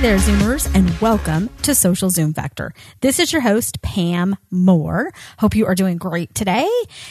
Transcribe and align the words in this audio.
There, 0.00 0.16
Zoomers, 0.16 0.74
and 0.74 0.98
welcome 0.98 1.50
to 1.60 1.74
Social 1.74 2.08
Zoom 2.08 2.32
Factor. 2.32 2.72
This 3.02 3.18
is 3.18 3.34
your 3.34 3.42
host, 3.42 3.82
Pam 3.82 4.34
Moore. 4.50 5.12
Hope 5.38 5.54
you 5.54 5.66
are 5.66 5.74
doing 5.74 5.98
great 5.98 6.34
today. 6.34 6.66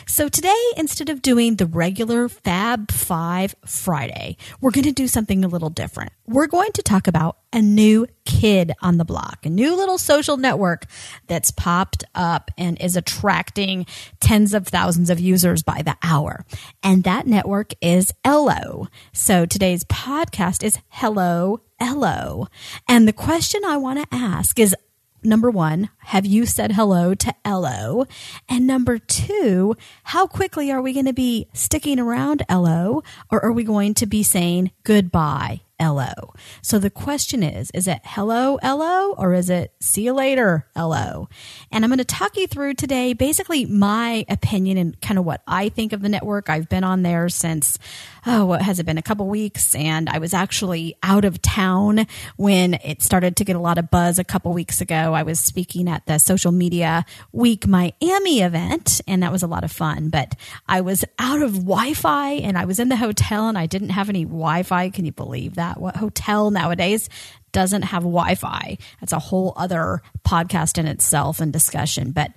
So, 0.07 0.27
today, 0.27 0.59
instead 0.75 1.09
of 1.09 1.21
doing 1.21 1.57
the 1.57 1.67
regular 1.67 2.27
Fab 2.27 2.89
Five 2.91 3.53
Friday, 3.63 4.37
we're 4.59 4.71
going 4.71 4.85
to 4.85 4.91
do 4.91 5.07
something 5.07 5.45
a 5.45 5.47
little 5.47 5.69
different. 5.69 6.13
We're 6.25 6.47
going 6.47 6.71
to 6.71 6.81
talk 6.81 7.07
about 7.07 7.37
a 7.53 7.61
new 7.61 8.07
kid 8.25 8.73
on 8.81 8.97
the 8.97 9.05
block, 9.05 9.45
a 9.45 9.49
new 9.49 9.75
little 9.75 9.99
social 9.99 10.37
network 10.37 10.85
that's 11.27 11.51
popped 11.51 12.03
up 12.15 12.49
and 12.57 12.81
is 12.81 12.95
attracting 12.95 13.85
tens 14.19 14.55
of 14.55 14.67
thousands 14.67 15.11
of 15.11 15.19
users 15.19 15.61
by 15.61 15.83
the 15.83 15.95
hour. 16.01 16.43
And 16.81 17.03
that 17.03 17.27
network 17.27 17.73
is 17.81 18.11
Ello. 18.25 18.87
So, 19.13 19.45
today's 19.45 19.83
podcast 19.83 20.63
is 20.63 20.79
Hello 20.89 21.61
Ello. 21.79 22.47
And 22.87 23.07
the 23.07 23.13
question 23.13 23.63
I 23.65 23.77
want 23.77 23.99
to 23.99 24.15
ask 24.15 24.59
is 24.59 24.75
number 25.23 25.49
one, 25.49 25.89
have 25.99 26.25
you 26.25 26.45
said 26.45 26.73
hello 26.73 27.13
to 27.15 27.33
Ello? 27.43 28.05
And 28.47 28.65
number 28.65 28.97
two, 28.97 29.75
how 30.03 30.27
quickly 30.27 30.71
are 30.71 30.81
we 30.81 30.93
going 30.93 31.05
to 31.05 31.13
be 31.13 31.47
sticking 31.53 31.99
around 31.99 32.43
Ello 32.47 33.03
or 33.29 33.43
are 33.43 33.51
we 33.51 33.63
going 33.63 33.93
to 33.95 34.05
be 34.05 34.23
saying 34.23 34.71
goodbye 34.83 35.61
Ello. 35.79 36.33
So 36.61 36.77
the 36.77 36.89
question 36.89 37.41
is, 37.41 37.71
is 37.71 37.87
it 37.87 38.01
hello 38.03 38.57
Ello 38.61 39.13
or 39.17 39.33
is 39.33 39.49
it 39.49 39.73
see 39.79 40.03
you 40.03 40.13
later 40.13 40.67
Ello? 40.75 41.29
And 41.71 41.83
I'm 41.83 41.89
going 41.89 41.99
to 41.99 42.05
talk 42.05 42.35
you 42.35 42.47
through 42.47 42.73
today 42.73 43.13
basically 43.13 43.65
my 43.65 44.25
opinion 44.27 44.77
and 44.77 44.99
kind 45.01 45.17
of 45.17 45.25
what 45.25 45.41
I 45.47 45.69
think 45.69 45.93
of 45.93 46.01
the 46.01 46.09
network. 46.09 46.49
I've 46.49 46.67
been 46.67 46.83
on 46.83 47.03
there 47.03 47.29
since, 47.29 47.79
oh, 48.25 48.45
what 48.45 48.61
has 48.61 48.79
it 48.79 48.85
been? 48.85 48.97
A 48.97 49.01
couple 49.01 49.27
weeks. 49.27 49.73
And 49.73 50.09
I 50.09 50.17
was 50.17 50.33
actually 50.33 50.95
out 51.01 51.23
of 51.23 51.41
town 51.41 52.07
when 52.35 52.73
it 52.75 53.01
started 53.01 53.37
to 53.37 53.45
get 53.45 53.55
a 53.55 53.59
lot 53.59 53.77
of 53.77 53.89
buzz 53.89 54.19
a 54.19 54.23
couple 54.23 54.51
weeks 54.53 54.81
ago. 54.81 55.13
I 55.13 55.23
was 55.23 55.39
speaking 55.39 55.87
at 55.87 56.05
the 56.05 56.17
Social 56.17 56.51
Media 56.51 57.05
Week 57.31 57.65
Miami 57.67 58.41
event 58.41 59.01
and 59.07 59.23
that 59.23 59.31
was 59.31 59.43
a 59.43 59.47
lot 59.47 59.63
of 59.63 59.71
fun. 59.71 60.09
But 60.09 60.35
I 60.67 60.81
was 60.81 61.05
out 61.17 61.41
of 61.41 61.53
Wi 61.53 61.93
Fi 61.93 62.31
and 62.33 62.57
I 62.57 62.65
was 62.65 62.79
in 62.79 62.89
the 62.89 62.97
hotel 62.97 63.47
and 63.47 63.57
I 63.57 63.65
didn't 63.65 63.89
have 63.89 64.09
any 64.09 64.25
Wi 64.25 64.63
Fi. 64.63 64.89
Can 64.89 65.05
you 65.05 65.11
believe 65.11 65.55
that? 65.55 65.68
That. 65.69 65.81
What 65.81 65.95
hotel 65.95 66.51
nowadays 66.51 67.09
doesn't 67.51 67.83
have 67.83 68.03
Wi 68.03 68.35
Fi? 68.35 68.77
That's 68.99 69.13
a 69.13 69.19
whole 69.19 69.53
other 69.55 70.01
podcast 70.27 70.77
in 70.77 70.87
itself 70.87 71.39
and 71.39 71.53
discussion. 71.53 72.11
But 72.11 72.31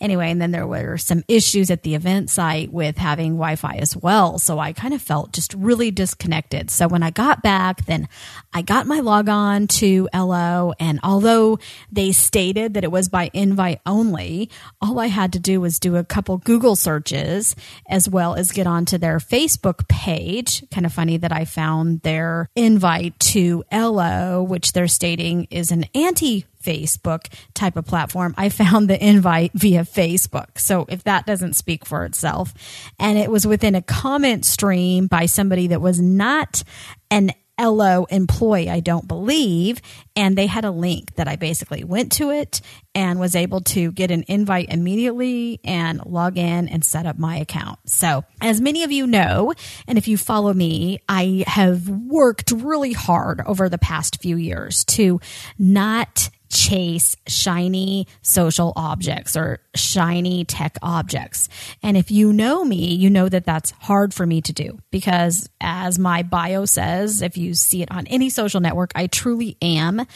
anyway, 0.00 0.30
and 0.30 0.40
then 0.40 0.50
there 0.50 0.66
were 0.66 0.96
some 0.98 1.24
issues 1.28 1.70
at 1.70 1.82
the 1.82 1.94
event 1.94 2.30
site 2.30 2.72
with 2.72 2.96
having 2.98 3.32
Wi 3.32 3.56
Fi 3.56 3.76
as 3.76 3.96
well. 3.96 4.38
So 4.38 4.58
I 4.58 4.72
kind 4.72 4.94
of 4.94 5.02
felt 5.02 5.32
just 5.32 5.54
really 5.54 5.90
disconnected. 5.90 6.70
So 6.70 6.88
when 6.88 7.02
I 7.02 7.10
got 7.10 7.42
back, 7.42 7.86
then 7.86 8.08
I 8.52 8.62
got 8.62 8.86
my 8.86 9.00
log 9.00 9.28
on 9.28 9.66
to 9.68 10.08
Ello. 10.12 10.72
And 10.78 11.00
although 11.02 11.58
they 11.90 12.12
stated 12.12 12.74
that 12.74 12.84
it 12.84 12.92
was 12.92 13.08
by 13.08 13.30
invite 13.32 13.80
only, 13.86 14.50
all 14.80 14.98
I 14.98 15.06
had 15.06 15.32
to 15.34 15.38
do 15.38 15.60
was 15.60 15.78
do 15.78 15.96
a 15.96 16.04
couple 16.04 16.38
Google 16.38 16.76
searches 16.76 17.56
as 17.88 18.08
well 18.08 18.34
as 18.34 18.52
get 18.52 18.66
onto 18.66 18.98
their 18.98 19.18
Facebook 19.18 19.88
page. 19.88 20.64
Kind 20.70 20.86
of 20.86 20.92
funny 20.92 21.16
that 21.18 21.32
I 21.32 21.44
found 21.44 22.02
their 22.02 22.48
invite 22.54 23.18
to 23.20 23.64
Ello, 23.70 24.42
which 24.42 24.72
they're 24.72 24.88
stating 24.88 25.46
is 25.50 25.70
an 25.70 25.86
anti 25.94 26.44
Facebook 26.68 27.32
type 27.54 27.76
of 27.76 27.86
platform, 27.86 28.34
I 28.36 28.50
found 28.50 28.88
the 28.88 29.02
invite 29.04 29.52
via 29.54 29.82
Facebook. 29.82 30.58
So 30.58 30.86
if 30.88 31.04
that 31.04 31.26
doesn't 31.26 31.54
speak 31.54 31.86
for 31.86 32.04
itself, 32.04 32.52
and 32.98 33.16
it 33.16 33.30
was 33.30 33.46
within 33.46 33.74
a 33.74 33.82
comment 33.82 34.44
stream 34.44 35.06
by 35.06 35.26
somebody 35.26 35.68
that 35.68 35.80
was 35.80 36.00
not 36.00 36.62
an 37.10 37.32
Ello 37.58 38.06
employee, 38.08 38.70
I 38.70 38.80
don't 38.80 39.08
believe. 39.08 39.82
And 40.14 40.38
they 40.38 40.46
had 40.46 40.64
a 40.64 40.70
link 40.70 41.16
that 41.16 41.26
I 41.26 41.36
basically 41.36 41.82
went 41.82 42.12
to 42.12 42.30
it 42.30 42.60
and 42.94 43.18
was 43.18 43.34
able 43.34 43.60
to 43.62 43.90
get 43.92 44.10
an 44.10 44.24
invite 44.28 44.68
immediately 44.70 45.60
and 45.64 46.04
log 46.06 46.38
in 46.38 46.68
and 46.68 46.84
set 46.84 47.04
up 47.04 47.18
my 47.18 47.36
account. 47.36 47.80
So, 47.86 48.24
as 48.40 48.60
many 48.60 48.84
of 48.84 48.92
you 48.92 49.06
know, 49.06 49.52
and 49.88 49.98
if 49.98 50.06
you 50.06 50.16
follow 50.16 50.52
me, 50.52 51.00
I 51.08 51.44
have 51.46 51.88
worked 51.88 52.52
really 52.52 52.92
hard 52.92 53.42
over 53.44 53.68
the 53.68 53.78
past 53.78 54.22
few 54.22 54.36
years 54.36 54.84
to 54.86 55.20
not 55.58 56.30
chase 56.48 57.16
shiny 57.26 58.06
social 58.22 58.72
objects 58.76 59.36
or 59.36 59.60
shiny 59.74 60.44
tech 60.44 60.76
objects. 60.82 61.48
And 61.82 61.96
if 61.96 62.10
you 62.10 62.32
know 62.32 62.64
me, 62.64 62.94
you 62.94 63.10
know 63.10 63.28
that 63.28 63.44
that's 63.44 63.70
hard 63.72 64.14
for 64.14 64.26
me 64.26 64.40
to 64.42 64.52
do 64.52 64.78
because 64.90 65.48
as 65.60 65.98
my 65.98 66.22
bio 66.22 66.64
says, 66.64 67.22
if 67.22 67.36
you 67.36 67.54
see 67.54 67.82
it 67.82 67.90
on 67.90 68.06
any 68.06 68.30
social 68.30 68.60
network, 68.60 68.92
I 68.94 69.06
truly 69.06 69.56
am 69.60 70.06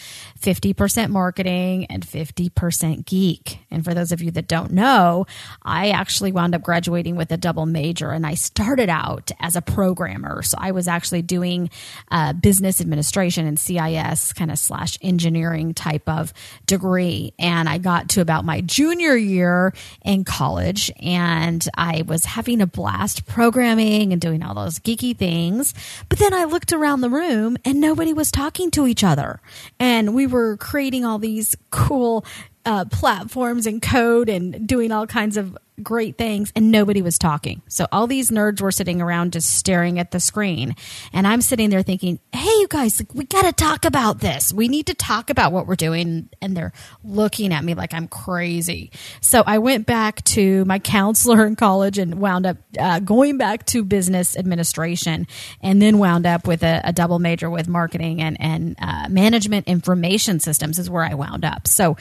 50% 0.43 1.11
marketing 1.11 1.87
and 1.87 2.05
50% 2.05 3.07
geek. 3.07 3.61
And 3.71 3.85
for 3.85 3.95
those 3.95 4.13
of 4.13 4.21
you 4.21 4.31
that 4.33 4.49
don't 4.49 4.73
know, 4.73 5.27
I 5.63 5.91
actually 5.91 6.33
wound 6.33 6.55
up 6.55 6.63
graduating 6.63 7.17
with 7.17 7.31
a 7.31 7.37
double 7.37 7.65
major 7.65 8.11
and 8.11 8.27
I 8.27 8.35
started 8.35 8.89
out 8.89 9.31
as 9.41 9.55
a 9.55 9.63
programmer. 9.63 10.43
So 10.43 10.59
I 10.61 10.73
was 10.73 10.89
actually 10.89 11.23
doing 11.23 11.71
uh, 12.11 12.33
business 12.33 12.81
administration 12.81 13.47
and 13.47 13.59
CIS 13.59 14.33
kind 14.33 14.51
of 14.51 14.59
slash 14.59 14.99
engineering 15.01 15.75
type 15.75 16.09
of 16.09 16.33
degree. 16.67 17.33
And 17.39 17.69
I 17.69 17.79
got 17.79 18.09
to 18.11 18.21
about 18.21 18.45
my 18.45 18.61
junior 18.61 19.17
year 19.17 19.73
in 20.05 20.25
college 20.25 20.91
and 21.01 21.67
I 21.77 22.03
was 22.03 22.25
having 22.25 22.61
a 22.61 22.67
blast 22.67 23.27
programming 23.27 24.13
and 24.13 24.21
doing 24.21 24.43
all 24.43 24.55
those 24.55 24.81
geeky 24.81 25.17
things. 25.17 25.73
But 26.09 26.19
then 26.19 26.35
I 26.35 26.45
looked 26.45 26.73
around 26.73 27.01
the 27.01 27.11
room 27.11 27.57
and 27.65 27.81
nobody 27.81 28.13
was 28.13 28.31
talking 28.31 28.71
to 28.73 28.87
each 28.87 29.05
other. 29.05 29.41
And 29.79 30.15
we 30.15 30.27
were 30.33 30.57
creating 30.57 31.05
all 31.05 31.19
these 31.19 31.55
cool 31.71 32.25
uh, 32.65 32.85
platforms 32.87 33.67
and 33.67 33.83
code 33.83 34.29
and 34.29 34.67
doing 34.67 34.93
all 34.93 35.07
kinds 35.07 35.37
of 35.37 35.57
great 35.81 36.19
things 36.19 36.53
and 36.55 36.71
nobody 36.71 37.01
was 37.03 37.19
talking. 37.19 37.63
So 37.69 37.87
all 37.93 38.07
these 38.07 38.31
nerds 38.31 38.61
were 38.61 38.73
sitting 38.73 39.01
around 39.01 39.33
just 39.33 39.55
staring 39.55 39.99
at 39.99 40.11
the 40.11 40.21
screen. 40.21 40.77
And 41.13 41.27
I'm 41.27 41.41
sitting 41.41 41.71
there 41.71 41.83
thinking, 41.83 42.19
hey, 42.33 42.45
you 42.45 42.67
guys, 42.69 43.01
like, 43.01 43.15
we 43.15 43.25
got 43.25 43.43
to 43.43 43.53
talk 43.53 43.85
about 43.85 44.21
this. 44.21 44.53
We 44.53 44.69
need 44.69 44.87
to 44.87 44.95
talk 44.95 45.31
about 45.31 45.53
what 45.53 45.67
we're 45.67 45.77
doing. 45.77 46.29
And 46.41 46.57
they're 46.57 46.73
looking 47.03 47.53
at 47.53 47.65
me 47.65 47.75
like 47.75 47.95
I'm 47.95 48.09
crazy. 48.09 48.91
So 49.21 49.43
I 49.47 49.59
went 49.59 49.87
back 49.87 50.23
to 50.25 50.65
my 50.67 50.79
counselor 50.79 51.47
in 51.47 51.57
college 51.57 51.99
and 51.99 52.17
wound 52.17 52.47
up 52.47 52.59
uh, 52.79 53.01
going 53.01 53.39
back 53.39 53.65
to 53.67 53.85
business 53.85 54.37
administration 54.37 55.27
and 55.61 55.81
then 55.81 55.99
wound 55.99 56.27
up 56.27 56.47
with 56.47 56.63
a, 56.63 56.81
a 56.85 56.93
double 56.93 57.19
major 57.19 57.49
with 57.49 57.69
marketing 57.69 58.21
and, 58.21 58.37
and 58.41 58.77
uh, 58.79 59.09
management 59.09 59.69
information 59.69 60.41
systems 60.41 60.79
is 60.79 60.91
where 60.91 61.05
I 61.05 61.15
wound 61.15 61.45
up. 61.45 61.67
So 61.67 61.97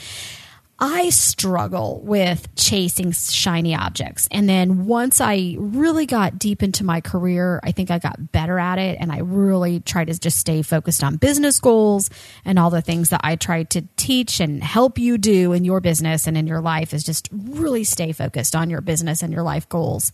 I 0.83 1.09
struggle 1.09 2.01
with 2.03 2.55
chasing 2.55 3.11
shiny 3.11 3.75
objects. 3.75 4.27
And 4.31 4.49
then 4.49 4.87
once 4.87 5.21
I 5.21 5.55
really 5.59 6.07
got 6.07 6.39
deep 6.39 6.63
into 6.63 6.83
my 6.83 7.01
career, 7.01 7.59
I 7.63 7.71
think 7.71 7.91
I 7.91 7.99
got 7.99 8.31
better 8.31 8.57
at 8.57 8.79
it. 8.79 8.97
And 8.99 9.11
I 9.11 9.19
really 9.19 9.81
tried 9.81 10.07
to 10.07 10.19
just 10.19 10.39
stay 10.39 10.63
focused 10.63 11.03
on 11.03 11.17
business 11.17 11.59
goals 11.59 12.09
and 12.45 12.57
all 12.57 12.71
the 12.71 12.81
things 12.81 13.09
that 13.09 13.21
I 13.23 13.35
try 13.35 13.61
to 13.61 13.83
teach 13.95 14.39
and 14.39 14.63
help 14.63 14.97
you 14.97 15.19
do 15.19 15.53
in 15.53 15.65
your 15.65 15.81
business 15.81 16.25
and 16.25 16.35
in 16.35 16.47
your 16.47 16.61
life 16.61 16.95
is 16.95 17.03
just 17.03 17.29
really 17.31 17.83
stay 17.83 18.11
focused 18.11 18.55
on 18.55 18.71
your 18.71 18.81
business 18.81 19.21
and 19.21 19.31
your 19.31 19.43
life 19.43 19.69
goals. 19.69 20.11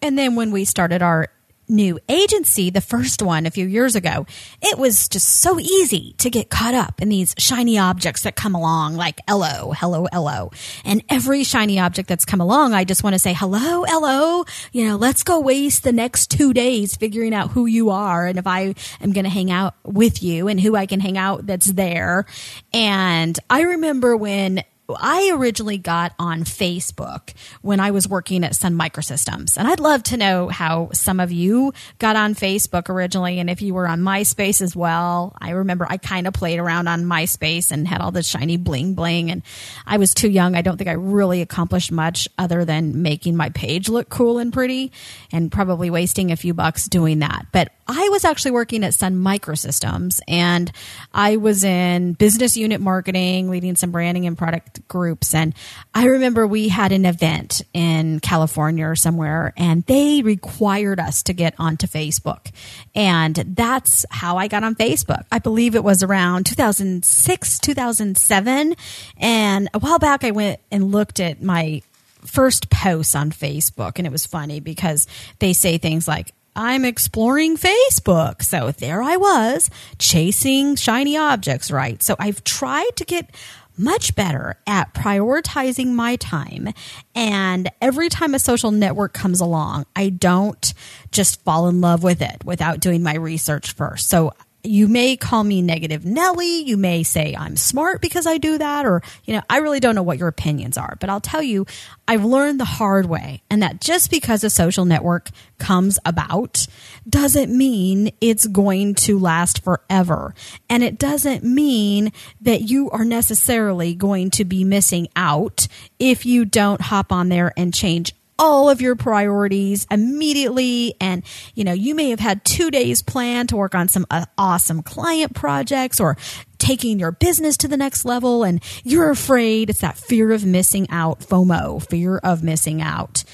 And 0.00 0.18
then 0.18 0.36
when 0.36 0.52
we 0.52 0.64
started 0.64 1.02
our 1.02 1.28
new 1.68 1.98
agency, 2.08 2.70
the 2.70 2.80
first 2.80 3.22
one 3.22 3.46
a 3.46 3.50
few 3.50 3.66
years 3.66 3.94
ago, 3.94 4.26
it 4.62 4.78
was 4.78 5.08
just 5.08 5.26
so 5.28 5.58
easy 5.58 6.14
to 6.18 6.30
get 6.30 6.50
caught 6.50 6.74
up 6.74 7.00
in 7.00 7.08
these 7.08 7.34
shiny 7.38 7.78
objects 7.78 8.22
that 8.22 8.36
come 8.36 8.54
along, 8.54 8.96
like 8.96 9.20
hello, 9.28 9.72
hello, 9.72 10.06
hello. 10.12 10.50
And 10.84 11.02
every 11.08 11.44
shiny 11.44 11.78
object 11.78 12.08
that's 12.08 12.24
come 12.24 12.40
along, 12.40 12.74
I 12.74 12.84
just 12.84 13.02
want 13.02 13.14
to 13.14 13.18
say 13.18 13.32
hello, 13.32 13.84
hello. 13.84 14.44
You 14.72 14.88
know, 14.88 14.96
let's 14.96 15.22
go 15.22 15.40
waste 15.40 15.82
the 15.82 15.92
next 15.92 16.30
two 16.30 16.52
days 16.52 16.96
figuring 16.96 17.34
out 17.34 17.50
who 17.50 17.66
you 17.66 17.90
are 17.90 18.26
and 18.26 18.38
if 18.38 18.46
I 18.46 18.74
am 19.00 19.12
going 19.12 19.24
to 19.24 19.30
hang 19.30 19.50
out 19.50 19.74
with 19.84 20.22
you 20.22 20.48
and 20.48 20.60
who 20.60 20.76
I 20.76 20.86
can 20.86 21.00
hang 21.00 21.18
out 21.18 21.46
that's 21.46 21.66
there. 21.66 22.26
And 22.72 23.38
I 23.50 23.62
remember 23.62 24.16
when 24.16 24.62
I 24.88 25.32
originally 25.34 25.78
got 25.78 26.12
on 26.18 26.44
Facebook 26.44 27.34
when 27.62 27.80
I 27.80 27.90
was 27.90 28.08
working 28.08 28.44
at 28.44 28.54
Sun 28.54 28.74
Microsystems. 28.74 29.56
And 29.56 29.66
I'd 29.66 29.80
love 29.80 30.02
to 30.04 30.16
know 30.16 30.48
how 30.48 30.90
some 30.92 31.18
of 31.20 31.32
you 31.32 31.72
got 31.98 32.16
on 32.16 32.34
Facebook 32.34 32.88
originally 32.88 33.38
and 33.40 33.50
if 33.50 33.62
you 33.62 33.74
were 33.74 33.88
on 33.88 34.00
MySpace 34.00 34.62
as 34.62 34.76
well. 34.76 35.36
I 35.40 35.50
remember 35.50 35.86
I 35.88 35.96
kind 35.96 36.26
of 36.26 36.34
played 36.34 36.58
around 36.58 36.88
on 36.88 37.04
MySpace 37.04 37.70
and 37.72 37.88
had 37.88 38.00
all 38.00 38.12
the 38.12 38.22
shiny 38.22 38.56
bling 38.56 38.94
bling. 38.94 39.30
And 39.30 39.42
I 39.86 39.96
was 39.96 40.14
too 40.14 40.30
young. 40.30 40.54
I 40.54 40.62
don't 40.62 40.76
think 40.76 40.88
I 40.88 40.94
really 40.94 41.42
accomplished 41.42 41.90
much 41.90 42.28
other 42.38 42.64
than 42.64 43.02
making 43.02 43.36
my 43.36 43.50
page 43.50 43.88
look 43.88 44.08
cool 44.08 44.38
and 44.38 44.52
pretty 44.52 44.92
and 45.32 45.50
probably 45.50 45.90
wasting 45.90 46.30
a 46.30 46.36
few 46.36 46.54
bucks 46.54 46.86
doing 46.88 47.20
that. 47.20 47.46
But 47.52 47.72
I 47.88 48.08
was 48.08 48.24
actually 48.24 48.50
working 48.50 48.82
at 48.82 48.94
Sun 48.94 49.16
Microsystems 49.16 50.20
and 50.26 50.72
I 51.14 51.36
was 51.36 51.62
in 51.62 52.14
business 52.14 52.56
unit 52.56 52.80
marketing, 52.80 53.48
leading 53.48 53.76
some 53.76 53.92
branding 53.92 54.26
and 54.26 54.36
product 54.36 54.86
groups. 54.88 55.34
And 55.34 55.54
I 55.94 56.06
remember 56.06 56.46
we 56.46 56.68
had 56.68 56.90
an 56.90 57.06
event 57.06 57.62
in 57.72 58.20
California 58.20 58.86
or 58.86 58.96
somewhere 58.96 59.52
and 59.56 59.84
they 59.84 60.22
required 60.22 60.98
us 60.98 61.22
to 61.24 61.32
get 61.32 61.54
onto 61.58 61.86
Facebook. 61.86 62.50
And 62.94 63.36
that's 63.36 64.04
how 64.10 64.36
I 64.36 64.48
got 64.48 64.64
on 64.64 64.74
Facebook. 64.74 65.24
I 65.30 65.38
believe 65.38 65.76
it 65.76 65.84
was 65.84 66.02
around 66.02 66.46
2006, 66.46 67.58
2007. 67.60 68.74
And 69.18 69.68
a 69.72 69.78
while 69.78 69.98
back, 70.00 70.24
I 70.24 70.32
went 70.32 70.60
and 70.72 70.90
looked 70.90 71.20
at 71.20 71.40
my 71.40 71.82
first 72.26 72.70
posts 72.70 73.14
on 73.14 73.30
Facebook 73.30 73.92
and 73.98 74.06
it 74.06 74.10
was 74.10 74.26
funny 74.26 74.60
because 74.60 75.06
they 75.38 75.52
say 75.52 75.78
things 75.78 76.08
like 76.08 76.32
I'm 76.56 76.84
exploring 76.84 77.58
Facebook. 77.58 78.42
So 78.42 78.72
there 78.72 79.02
I 79.02 79.16
was 79.16 79.70
chasing 79.98 80.74
shiny 80.76 81.16
objects, 81.16 81.70
right? 81.70 82.02
So 82.02 82.16
I've 82.18 82.42
tried 82.42 82.96
to 82.96 83.04
get 83.04 83.30
much 83.78 84.14
better 84.14 84.56
at 84.66 84.94
prioritizing 84.94 85.88
my 85.88 86.16
time. 86.16 86.72
And 87.14 87.70
every 87.80 88.08
time 88.08 88.34
a 88.34 88.38
social 88.38 88.70
network 88.70 89.12
comes 89.12 89.40
along, 89.40 89.84
I 89.94 90.08
don't 90.08 90.72
just 91.12 91.42
fall 91.44 91.68
in 91.68 91.82
love 91.82 92.02
with 92.02 92.22
it 92.22 92.42
without 92.44 92.80
doing 92.80 93.02
my 93.02 93.16
research 93.16 93.72
first. 93.72 94.08
So 94.08 94.32
you 94.62 94.88
may 94.88 95.16
call 95.16 95.44
me 95.44 95.62
negative 95.62 96.04
Nelly. 96.04 96.62
You 96.62 96.76
may 96.76 97.02
say 97.02 97.36
I'm 97.38 97.56
smart 97.56 98.00
because 98.00 98.26
I 98.26 98.38
do 98.38 98.58
that, 98.58 98.84
or, 98.84 99.02
you 99.24 99.34
know, 99.34 99.42
I 99.48 99.58
really 99.58 99.80
don't 99.80 99.94
know 99.94 100.02
what 100.02 100.18
your 100.18 100.28
opinions 100.28 100.76
are, 100.76 100.96
but 101.00 101.08
I'll 101.08 101.20
tell 101.20 101.42
you, 101.42 101.66
I've 102.08 102.24
learned 102.24 102.60
the 102.60 102.64
hard 102.64 103.06
way, 103.06 103.42
and 103.50 103.62
that 103.62 103.80
just 103.80 104.10
because 104.10 104.42
a 104.42 104.50
social 104.50 104.84
network 104.84 105.30
comes 105.58 105.98
about 106.04 106.66
doesn't 107.08 107.56
mean 107.56 108.10
it's 108.20 108.46
going 108.46 108.94
to 108.94 109.18
last 109.18 109.62
forever. 109.62 110.34
And 110.68 110.82
it 110.82 110.98
doesn't 110.98 111.44
mean 111.44 112.12
that 112.40 112.62
you 112.62 112.90
are 112.90 113.04
necessarily 113.04 113.94
going 113.94 114.30
to 114.30 114.44
be 114.44 114.64
missing 114.64 115.08
out 115.16 115.68
if 115.98 116.26
you 116.26 116.44
don't 116.44 116.80
hop 116.80 117.12
on 117.12 117.28
there 117.28 117.52
and 117.56 117.72
change 117.72 118.14
all 118.38 118.68
of 118.68 118.80
your 118.80 118.96
priorities 118.96 119.86
immediately. 119.90 120.94
And, 121.00 121.22
you 121.54 121.64
know, 121.64 121.72
you 121.72 121.94
may 121.94 122.10
have 122.10 122.20
had 122.20 122.44
two 122.44 122.70
days 122.70 123.02
planned 123.02 123.48
to 123.50 123.56
work 123.56 123.74
on 123.74 123.88
some 123.88 124.06
uh, 124.10 124.26
awesome 124.36 124.82
client 124.82 125.34
projects 125.34 126.00
or 126.00 126.16
taking 126.58 126.98
your 126.98 127.12
business 127.12 127.56
to 127.58 127.68
the 127.68 127.76
next 127.76 128.04
level. 128.04 128.44
And 128.44 128.62
you're 128.84 129.10
afraid 129.10 129.70
it's 129.70 129.80
that 129.80 129.98
fear 129.98 130.32
of 130.32 130.44
missing 130.44 130.88
out, 130.90 131.20
FOMO, 131.20 131.86
fear 131.88 132.18
of 132.18 132.42
missing 132.42 132.80
out 132.80 133.24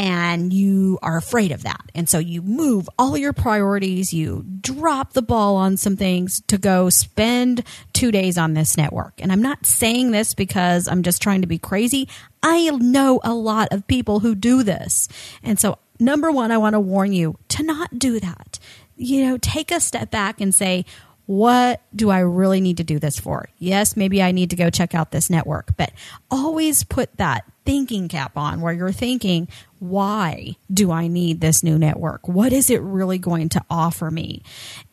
and 0.00 0.50
you 0.50 0.98
are 1.02 1.18
afraid 1.18 1.52
of 1.52 1.64
that. 1.64 1.82
And 1.94 2.08
so 2.08 2.18
you 2.18 2.40
move 2.40 2.88
all 2.98 3.18
your 3.18 3.34
priorities, 3.34 4.14
you 4.14 4.46
drop 4.62 5.12
the 5.12 5.20
ball 5.20 5.56
on 5.56 5.76
some 5.76 5.94
things 5.94 6.40
to 6.46 6.56
go 6.56 6.88
spend 6.88 7.64
two 7.92 8.10
days 8.10 8.38
on 8.38 8.54
this 8.54 8.78
network. 8.78 9.12
And 9.18 9.30
I'm 9.30 9.42
not 9.42 9.66
saying 9.66 10.10
this 10.10 10.32
because 10.32 10.88
I'm 10.88 11.02
just 11.02 11.20
trying 11.20 11.42
to 11.42 11.46
be 11.46 11.58
crazy. 11.58 12.08
I 12.42 12.70
know 12.70 13.20
a 13.22 13.34
lot 13.34 13.68
of 13.72 13.86
people 13.86 14.20
who 14.20 14.34
do 14.34 14.62
this. 14.62 15.06
And 15.42 15.60
so, 15.60 15.76
number 15.98 16.32
one, 16.32 16.50
I 16.50 16.56
want 16.56 16.72
to 16.72 16.80
warn 16.80 17.12
you 17.12 17.36
to 17.48 17.62
not 17.62 17.98
do 17.98 18.18
that. 18.20 18.58
You 18.96 19.26
know, 19.26 19.36
take 19.36 19.70
a 19.70 19.80
step 19.80 20.10
back 20.10 20.40
and 20.40 20.54
say, 20.54 20.86
what 21.30 21.80
do 21.94 22.10
I 22.10 22.18
really 22.18 22.60
need 22.60 22.78
to 22.78 22.82
do 22.82 22.98
this 22.98 23.20
for? 23.20 23.48
Yes, 23.60 23.96
maybe 23.96 24.20
I 24.20 24.32
need 24.32 24.50
to 24.50 24.56
go 24.56 24.68
check 24.68 24.96
out 24.96 25.12
this 25.12 25.30
network, 25.30 25.76
but 25.76 25.92
always 26.28 26.82
put 26.82 27.16
that 27.18 27.44
thinking 27.64 28.08
cap 28.08 28.36
on 28.36 28.60
where 28.60 28.72
you're 28.72 28.90
thinking, 28.90 29.46
why 29.78 30.56
do 30.72 30.90
I 30.90 31.06
need 31.06 31.40
this 31.40 31.62
new 31.62 31.78
network? 31.78 32.26
What 32.26 32.52
is 32.52 32.68
it 32.68 32.82
really 32.82 33.18
going 33.18 33.48
to 33.50 33.64
offer 33.70 34.10
me? 34.10 34.42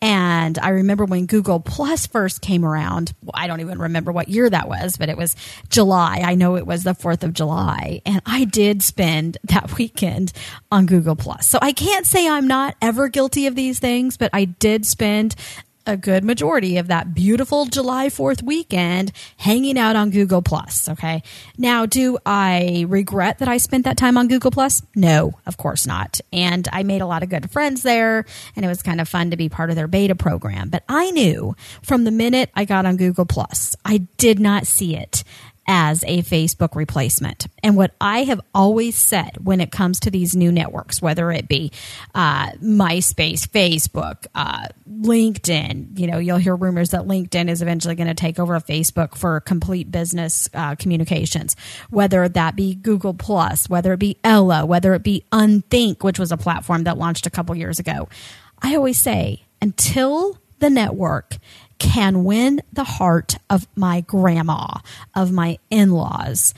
And 0.00 0.58
I 0.60 0.68
remember 0.68 1.04
when 1.04 1.26
Google 1.26 1.58
Plus 1.58 2.06
first 2.06 2.40
came 2.40 2.64
around, 2.64 3.14
I 3.34 3.48
don't 3.48 3.60
even 3.60 3.78
remember 3.80 4.12
what 4.12 4.28
year 4.28 4.48
that 4.48 4.68
was, 4.68 4.96
but 4.96 5.08
it 5.08 5.16
was 5.16 5.34
July. 5.68 6.22
I 6.24 6.36
know 6.36 6.56
it 6.56 6.66
was 6.66 6.84
the 6.84 6.92
4th 6.92 7.24
of 7.24 7.32
July. 7.32 8.00
And 8.06 8.22
I 8.24 8.44
did 8.44 8.82
spend 8.82 9.38
that 9.44 9.76
weekend 9.76 10.32
on 10.70 10.86
Google 10.86 11.16
Plus. 11.16 11.48
So 11.48 11.58
I 11.60 11.72
can't 11.72 12.06
say 12.06 12.28
I'm 12.28 12.46
not 12.46 12.76
ever 12.80 13.08
guilty 13.08 13.46
of 13.46 13.56
these 13.56 13.80
things, 13.80 14.16
but 14.16 14.30
I 14.32 14.44
did 14.44 14.86
spend 14.86 15.34
a 15.88 15.96
good 15.96 16.22
majority 16.22 16.76
of 16.76 16.88
that 16.88 17.14
beautiful 17.14 17.64
July 17.64 18.08
4th 18.08 18.42
weekend 18.42 19.10
hanging 19.38 19.78
out 19.78 19.96
on 19.96 20.10
Google 20.10 20.42
Plus. 20.42 20.88
Okay. 20.90 21.22
Now, 21.56 21.86
do 21.86 22.18
I 22.26 22.84
regret 22.88 23.38
that 23.38 23.48
I 23.48 23.56
spent 23.56 23.84
that 23.84 23.96
time 23.96 24.18
on 24.18 24.28
Google 24.28 24.50
Plus? 24.50 24.82
No, 24.94 25.32
of 25.46 25.56
course 25.56 25.86
not. 25.86 26.20
And 26.30 26.68
I 26.70 26.82
made 26.82 27.00
a 27.00 27.06
lot 27.06 27.22
of 27.22 27.30
good 27.30 27.50
friends 27.50 27.82
there 27.82 28.26
and 28.54 28.64
it 28.66 28.68
was 28.68 28.82
kind 28.82 29.00
of 29.00 29.08
fun 29.08 29.30
to 29.30 29.38
be 29.38 29.48
part 29.48 29.70
of 29.70 29.76
their 29.76 29.88
beta 29.88 30.14
program. 30.14 30.68
But 30.68 30.84
I 30.90 31.10
knew 31.10 31.56
from 31.82 32.04
the 32.04 32.10
minute 32.10 32.50
I 32.54 32.66
got 32.66 32.84
on 32.84 32.98
Google 32.98 33.24
Plus, 33.24 33.74
I 33.82 33.98
did 34.18 34.38
not 34.38 34.66
see 34.66 34.94
it 34.94 35.24
as 35.68 36.02
a 36.04 36.22
Facebook 36.22 36.74
replacement. 36.74 37.46
And 37.62 37.76
what 37.76 37.92
I 38.00 38.24
have 38.24 38.40
always 38.54 38.96
said 38.96 39.36
when 39.44 39.60
it 39.60 39.70
comes 39.70 40.00
to 40.00 40.10
these 40.10 40.34
new 40.34 40.50
networks, 40.50 41.02
whether 41.02 41.30
it 41.30 41.46
be 41.46 41.70
uh, 42.14 42.52
MySpace, 42.52 43.46
Facebook, 43.46 44.26
uh, 44.34 44.66
LinkedIn, 44.90 45.98
you 45.98 46.06
know, 46.06 46.18
you'll 46.18 46.38
hear 46.38 46.56
rumors 46.56 46.90
that 46.90 47.02
LinkedIn 47.02 47.50
is 47.50 47.60
eventually 47.60 47.94
going 47.94 48.08
to 48.08 48.14
take 48.14 48.38
over 48.38 48.58
Facebook 48.60 49.14
for 49.14 49.40
complete 49.40 49.92
business 49.92 50.48
uh, 50.54 50.74
communications, 50.74 51.54
whether 51.90 52.26
that 52.28 52.56
be 52.56 52.74
Google 52.74 53.12
Plus, 53.12 53.68
whether 53.68 53.92
it 53.92 54.00
be 54.00 54.16
Ello, 54.24 54.64
whether 54.64 54.94
it 54.94 55.02
be 55.02 55.24
Unthink, 55.30 56.02
which 56.02 56.18
was 56.18 56.32
a 56.32 56.38
platform 56.38 56.84
that 56.84 56.96
launched 56.96 57.26
a 57.26 57.30
couple 57.30 57.54
years 57.54 57.78
ago. 57.78 58.08
I 58.62 58.74
always 58.74 58.98
say 58.98 59.44
until 59.60 60.38
the 60.60 60.70
network 60.70 61.36
can 61.78 62.24
win 62.24 62.60
the 62.72 62.84
heart 62.84 63.36
of 63.48 63.66
my 63.76 64.00
grandma, 64.02 64.78
of 65.14 65.32
my 65.32 65.58
in 65.70 65.92
laws, 65.92 66.54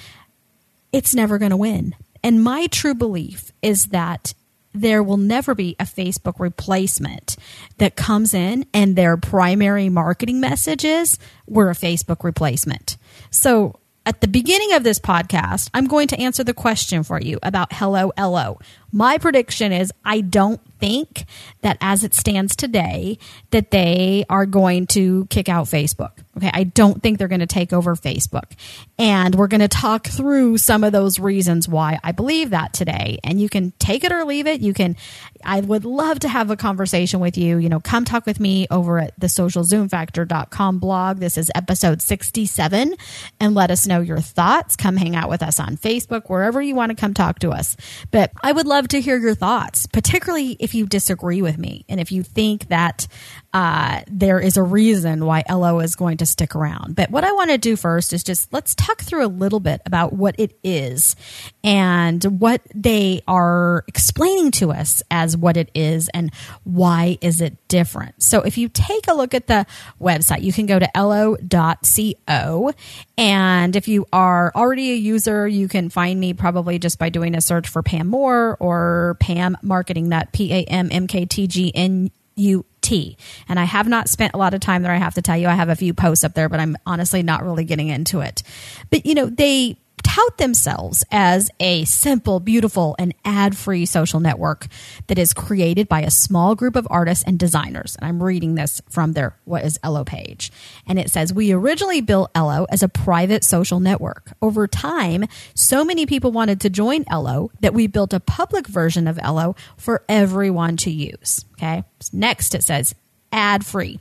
it's 0.93 1.15
never 1.15 1.39
going 1.39 1.51
to 1.51 1.57
win. 1.57 1.95
And 2.23 2.43
my 2.43 2.67
true 2.67 2.95
belief 2.95 3.53
is 3.63 3.87
that 3.87 4.35
there 4.73 5.03
will 5.03 5.17
never 5.17 5.55
be 5.55 5.75
a 5.81 5.85
Facebook 5.85 6.39
replacement 6.39 7.37
that 7.79 7.97
comes 7.97 8.35
in 8.35 8.65
and 8.73 8.95
their 8.95 9.17
primary 9.17 9.89
marketing 9.89 10.41
message 10.41 10.85
is 10.85 11.19
we're 11.47 11.71
a 11.71 11.75
Facebook 11.75 12.23
replacement. 12.23 12.97
So 13.31 13.81
at 14.07 14.21
the 14.21 14.29
beginning 14.29 14.73
of 14.73 14.85
this 14.85 14.99
podcast, 14.99 15.71
I'm 15.75 15.87
going 15.87 16.09
to 16.09 16.21
answer 16.21 16.45
the 16.45 16.55
question 16.55 17.03
for 17.03 17.21
you 17.21 17.39
about 17.43 17.73
Hello 17.73 18.12
Ello. 18.17 18.59
My 18.92 19.18
prediction 19.18 19.73
is 19.73 19.92
I 20.04 20.20
don't 20.20 20.61
think 20.80 21.26
that 21.61 21.76
as 21.80 22.02
it 22.02 22.14
stands 22.14 22.56
today 22.56 23.18
that 23.50 23.70
they 23.70 24.25
are 24.28 24.47
going 24.47 24.87
to 24.88 25.26
kick 25.26 25.49
out 25.49 25.66
Facebook. 25.66 26.12
Okay, 26.37 26.50
I 26.52 26.64
don't 26.64 27.02
think 27.02 27.18
they're 27.18 27.28
going 27.28 27.40
to 27.40 27.47
take 27.47 27.73
over 27.73 27.94
Facebook. 27.94 28.52
And 28.99 29.35
we're 29.35 29.49
going 29.49 29.61
to 29.61 29.68
talk 29.68 30.06
through 30.06 30.59
some 30.59 30.82
of 30.85 30.92
those 30.92 31.18
reasons 31.18 31.68
why 31.68 31.99
I 32.02 32.12
believe 32.12 32.50
that 32.50 32.73
today. 32.73 33.18
And 33.23 33.40
you 33.40 33.49
can 33.49 33.73
take 33.78 34.04
it 34.04 34.12
or 34.12 34.25
leave 34.25 34.47
it. 34.47 34.61
You 34.61 34.73
can 34.73 34.97
I 35.44 35.61
would 35.61 35.85
love 35.85 36.20
to 36.20 36.28
have 36.28 36.50
a 36.50 36.56
conversation 36.56 37.20
with 37.20 37.38
you. 37.38 37.59
You 37.59 37.68
know, 37.68 37.80
come 37.80 38.04
talk 38.04 38.26
with 38.26 38.40
me 38.40 38.66
over 38.70 38.99
at 38.99 39.18
the 39.18 39.26
socialzoomfactor.com 39.26 40.78
blog. 40.78 41.18
This 41.18 41.38
is 41.38 41.50
episode 41.54 42.02
67 42.02 42.94
and 43.38 43.54
let 43.54 43.70
us 43.70 43.87
know 43.87 44.00
your 44.00 44.20
thoughts. 44.20 44.76
Come 44.76 44.97
hang 44.97 45.16
out 45.16 45.28
with 45.28 45.42
us 45.42 45.59
on 45.59 45.76
Facebook, 45.76 46.28
wherever 46.28 46.61
you 46.61 46.75
want 46.75 46.90
to 46.90 46.97
come 46.97 47.14
talk 47.14 47.38
to 47.40 47.50
us. 47.50 47.76
But 48.11 48.32
I 48.42 48.52
would 48.52 48.66
love 48.66 48.80
to 48.89 49.01
hear 49.01 49.19
your 49.19 49.35
thoughts, 49.35 49.87
particularly 49.87 50.57
if 50.59 50.75
you 50.75 50.87
disagree 50.87 51.43
with 51.43 51.59
me 51.59 51.85
and 51.89 52.01
if 52.01 52.13
you 52.13 52.23
think 52.23 52.69
that 52.69 53.07
uh, 53.52 54.02
there 54.07 54.38
is 54.38 54.57
a 54.57 54.62
reason 54.62 55.25
why 55.25 55.42
Ello 55.47 55.80
is 55.80 55.97
going 55.97 56.19
to 56.19 56.26
stick 56.26 56.54
around. 56.54 56.95
But 56.95 57.11
what 57.11 57.25
I 57.25 57.33
want 57.33 57.50
to 57.50 57.59
do 57.59 57.75
first 57.75 58.12
is 58.12 58.23
just 58.23 58.52
let's 58.52 58.75
talk 58.76 59.02
through 59.02 59.26
a 59.26 59.28
little 59.28 59.59
bit 59.59 59.80
about 59.85 60.12
what 60.12 60.37
it 60.38 60.57
is 60.62 61.16
and 61.64 62.23
what 62.40 62.61
they 62.75 63.23
are 63.26 63.85
explaining 63.88 64.52
to 64.52 64.71
us 64.71 65.02
as 65.11 65.37
what 65.37 65.57
it 65.57 65.71
is 65.75 66.09
and 66.14 66.33
why 66.62 67.19
is 67.21 67.40
it 67.40 67.57
different. 67.66 68.23
So 68.23 68.42
if 68.42 68.57
you 68.57 68.69
take 68.69 69.09
a 69.09 69.14
look 69.14 69.35
at 69.35 69.49
the 69.49 69.66
website, 70.00 70.42
you 70.42 70.52
can 70.52 70.66
go 70.66 70.78
to 70.78 70.97
ello.co. 70.97 72.73
And 73.19 73.76
if 73.76 73.88
you 73.88 74.07
are 74.12 74.52
already 74.54 74.92
a 74.92 74.97
user, 74.97 75.49
you 75.49 75.66
can 75.66 75.90
find 75.90 76.21
me 76.21 76.35
probably 76.35 76.78
just 76.78 77.00
by 77.00 77.09
doing 77.09 77.35
a 77.35 77.40
search 77.40 77.69
for 77.69 77.83
Pam 77.83 78.07
Moore 78.07 78.57
or 78.61 79.16
Pam 79.19 79.57
Marketing, 79.62 80.11
that 80.11 80.33
P 80.33 80.52
A 80.52 80.64
M 80.64 80.88
M 80.92 81.09
K 81.09 81.26
T 81.26 81.47
G 81.49 81.73
N 81.75 82.11
U 82.37 82.64
T. 82.81 83.17
And 83.49 83.59
I 83.59 83.65
have 83.65 83.89
not 83.89 84.09
spent 84.09 84.35
a 84.35 84.39
lot 84.39 84.55
of 84.55 84.61
time 84.61 84.83
there. 84.83 84.93
I 84.93 84.97
have 84.97 85.15
to 85.15 85.23
tell 85.23 85.37
you, 85.37 85.49
I 85.49 85.55
have 85.55 85.69
a 85.69 85.77
few 85.77 85.95
posts 85.95 86.25
up 86.25 86.35
there, 86.35 86.49
but 86.49 86.61
I'm 86.61 86.77
honestly 86.87 87.23
not 87.23 87.45
really 87.45 87.65
getting 87.65 87.89
into 87.89 88.21
it. 88.21 88.43
But, 88.91 89.07
you 89.07 89.15
know, 89.15 89.27
they 89.27 89.77
tout 90.02 90.38
themselves 90.38 91.04
as 91.11 91.50
a 91.61 91.85
simple, 91.85 92.40
beautiful, 92.40 92.97
and 92.99 93.14
ad 93.25 93.57
free 93.57 93.87
social 93.87 94.21
network 94.21 94.66
that 95.07 95.19
is 95.19 95.33
created 95.33 95.88
by 95.88 96.00
a 96.00 96.11
small 96.11 96.54
group 96.54 96.76
of 96.76 96.87
artists 96.90 97.25
and 97.25 97.38
designers. 97.38 97.97
And 97.97 98.07
I'm 98.07 98.23
reading 98.23 98.54
this 98.54 98.80
from 98.90 99.12
their 99.12 99.37
What 99.45 99.64
is 99.64 99.78
Ello 99.83 100.04
page. 100.04 100.50
And 100.87 100.99
it 100.99 101.11
says, 101.11 101.33
We 101.33 101.52
originally 101.52 102.00
built 102.00 102.30
Ello 102.35 102.66
as 102.71 102.83
a 102.83 102.88
private 102.88 103.45
social 103.45 103.80
network. 103.80 104.33
Over 104.42 104.66
time, 104.66 105.26
so 105.54 105.85
many 105.85 106.07
people 106.07 106.33
wanted 106.33 106.61
to 106.62 106.71
join 106.71 107.04
Ello 107.09 107.50
that 107.61 107.75
we 107.75 107.87
built 107.87 108.12
a 108.12 108.21
public 108.21 108.66
version 108.66 109.07
of 109.07 109.19
Ello 109.23 109.57
for 109.76 110.04
everyone 110.09 110.76
to 110.78 110.90
use. 110.90 111.45
Okay. 111.54 111.85
Next, 112.12 112.54
it 112.54 112.64
says, 112.64 112.95
ad 113.33 113.64
free. 113.64 114.00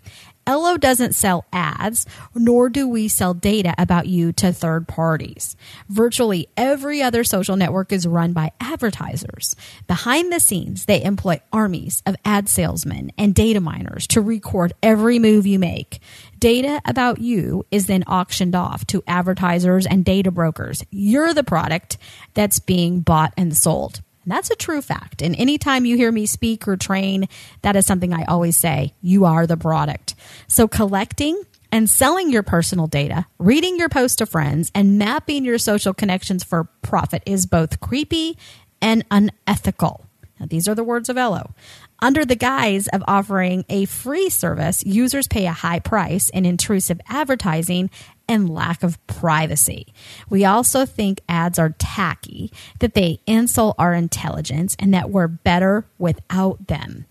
Ello 0.50 0.78
doesn't 0.78 1.14
sell 1.14 1.46
ads, 1.54 2.08
nor 2.34 2.70
do 2.70 2.88
we 2.88 3.08
sell 3.08 3.36
data 3.36 3.76
about 3.78 4.08
you 4.08 4.34
to 4.34 4.52
third 4.52 4.88
parties. 4.88 5.56
Virtually 5.90 6.48
every 6.58 7.04
other 7.04 7.24
social 7.24 7.56
network 7.56 7.92
is 7.92 8.08
run 8.08 8.34
by 8.34 8.52
advertisers. 8.60 9.56
Behind 9.86 10.34
the 10.34 10.40
scenes, 10.40 10.86
they 10.86 11.04
employ 11.04 11.40
armies 11.54 12.02
of 12.08 12.16
ad 12.26 12.50
salesmen 12.50 13.12
and 13.16 13.36
data 13.36 13.62
miners 13.62 14.08
to 14.08 14.22
record 14.22 14.74
every 14.82 15.20
move 15.20 15.46
you 15.46 15.60
make. 15.60 16.00
Data 16.40 16.82
about 16.84 17.20
you 17.20 17.64
is 17.70 17.86
then 17.86 18.04
auctioned 18.06 18.56
off 18.56 18.88
to 18.88 19.04
advertisers 19.06 19.86
and 19.86 20.04
data 20.04 20.32
brokers. 20.32 20.84
You're 20.90 21.36
the 21.36 21.44
product 21.44 22.00
that's 22.34 22.58
being 22.58 23.02
bought 23.02 23.36
and 23.38 23.56
sold. 23.56 24.02
That's 24.30 24.50
a 24.52 24.56
true 24.56 24.82
fact. 24.82 25.22
And 25.22 25.36
anytime 25.36 25.86
you 25.86 25.98
hear 25.98 26.12
me 26.12 26.26
speak 26.26 26.68
or 26.68 26.78
train, 26.78 27.28
that 27.62 27.76
is 27.76 27.86
something 27.86 28.14
I 28.14 28.24
always 28.26 28.58
say 28.58 28.94
you 29.02 29.26
are 29.26 29.46
the 29.46 29.58
product. 29.58 30.16
So 30.48 30.68
collecting 30.68 31.42
and 31.72 31.90
selling 31.90 32.32
your 32.32 32.44
personal 32.44 32.88
data, 32.88 33.26
reading 33.38 33.78
your 33.78 33.90
posts 33.90 34.18
to 34.18 34.26
friends, 34.26 34.72
and 34.74 34.98
mapping 34.98 35.46
your 35.46 35.58
social 35.58 35.94
connections 35.94 36.44
for 36.44 36.66
profit 36.82 37.22
is 37.26 37.46
both 37.46 37.80
creepy 37.80 38.38
and 38.82 39.06
unethical. 39.12 40.06
Now, 40.40 40.46
these 40.48 40.68
are 40.68 40.76
the 40.76 40.84
words 40.84 41.10
of 41.10 41.18
Ello. 41.18 41.54
Under 42.02 42.24
the 42.24 42.36
guise 42.36 42.88
of 42.88 43.04
offering 43.08 43.66
a 43.70 43.86
free 43.86 44.30
service, 44.30 44.86
users 44.86 45.28
pay 45.28 45.46
a 45.46 45.52
high 45.52 45.80
price 45.80 46.30
in 46.30 46.46
intrusive 46.46 47.02
advertising 47.08 47.90
and 48.28 48.50
lack 48.50 48.84
of 48.84 49.06
privacy. 49.08 49.94
We 50.30 50.46
also 50.46 50.86
think 50.86 51.20
ads 51.28 51.58
are 51.58 51.76
tacky, 51.80 52.52
that 52.80 52.94
they 52.94 53.20
insult 53.26 53.76
our 53.80 53.94
intelligence, 53.94 54.76
and 54.80 54.94
that 54.94 55.10
we're 55.10 55.28
better 55.28 55.86
without 55.98 56.68
them. 56.68 57.06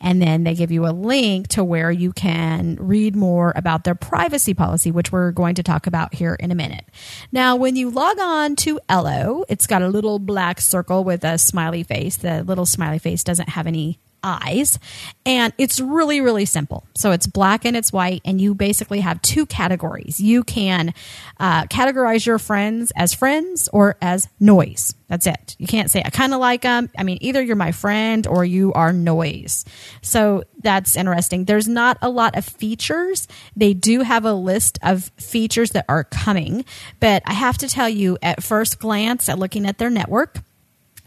And 0.00 0.20
then 0.20 0.44
they 0.44 0.54
give 0.54 0.72
you 0.72 0.86
a 0.86 0.92
link 0.92 1.48
to 1.48 1.64
where 1.64 1.90
you 1.90 2.12
can 2.12 2.76
read 2.78 3.16
more 3.16 3.52
about 3.56 3.84
their 3.84 3.94
privacy 3.94 4.52
policy, 4.52 4.90
which 4.90 5.12
we're 5.12 5.30
going 5.30 5.54
to 5.54 5.62
talk 5.62 5.86
about 5.86 6.12
here 6.12 6.34
in 6.34 6.50
a 6.50 6.56
minute. 6.56 6.84
Now, 7.32 7.56
when 7.56 7.76
you 7.76 7.88
log 7.88 8.18
on 8.18 8.56
to 8.56 8.80
Ello, 8.88 9.44
it's 9.48 9.66
got 9.66 9.80
a 9.80 9.88
little 9.88 10.18
black 10.18 10.60
circle 10.60 11.04
with 11.04 11.24
a 11.24 11.38
smiley 11.38 11.84
face. 11.84 12.16
The 12.16 12.42
little 12.42 12.66
smiley 12.66 12.98
face 12.98 13.24
doesn't 13.24 13.50
have 13.50 13.66
any 13.66 13.98
eyes. 14.24 14.78
And 15.26 15.52
it's 15.58 15.78
really, 15.78 16.20
really 16.20 16.46
simple. 16.46 16.86
So 16.96 17.12
it's 17.12 17.26
black 17.26 17.64
and 17.64 17.76
it's 17.76 17.92
white, 17.92 18.22
and 18.24 18.40
you 18.40 18.54
basically 18.54 19.00
have 19.00 19.22
two 19.22 19.46
categories. 19.46 20.18
You 20.18 20.42
can 20.42 20.94
uh, 21.38 21.64
categorize 21.66 22.26
your 22.26 22.38
friends 22.38 22.92
as 22.96 23.14
friends 23.14 23.68
or 23.72 23.96
as 24.00 24.28
noise. 24.40 24.94
That's 25.08 25.26
it. 25.26 25.54
You 25.58 25.66
can't 25.66 25.90
say, 25.90 26.02
I 26.04 26.10
kind 26.10 26.32
of 26.32 26.40
like 26.40 26.62
them. 26.62 26.90
I 26.98 27.04
mean, 27.04 27.18
either 27.20 27.42
you're 27.42 27.56
my 27.56 27.72
friend 27.72 28.26
or 28.26 28.44
you 28.44 28.72
are 28.72 28.92
noise. 28.92 29.64
So 30.02 30.44
that's 30.60 30.96
interesting. 30.96 31.44
There's 31.44 31.68
not 31.68 31.98
a 32.00 32.08
lot 32.08 32.36
of 32.36 32.44
features. 32.44 33.28
They 33.54 33.74
do 33.74 34.00
have 34.00 34.24
a 34.24 34.32
list 34.32 34.78
of 34.82 35.10
features 35.18 35.70
that 35.70 35.84
are 35.88 36.04
coming, 36.04 36.64
but 37.00 37.22
I 37.26 37.34
have 37.34 37.58
to 37.58 37.68
tell 37.68 37.88
you, 37.88 38.16
at 38.22 38.42
first 38.42 38.78
glance, 38.78 39.28
at 39.28 39.38
looking 39.38 39.66
at 39.66 39.78
their 39.78 39.90
network, 39.90 40.38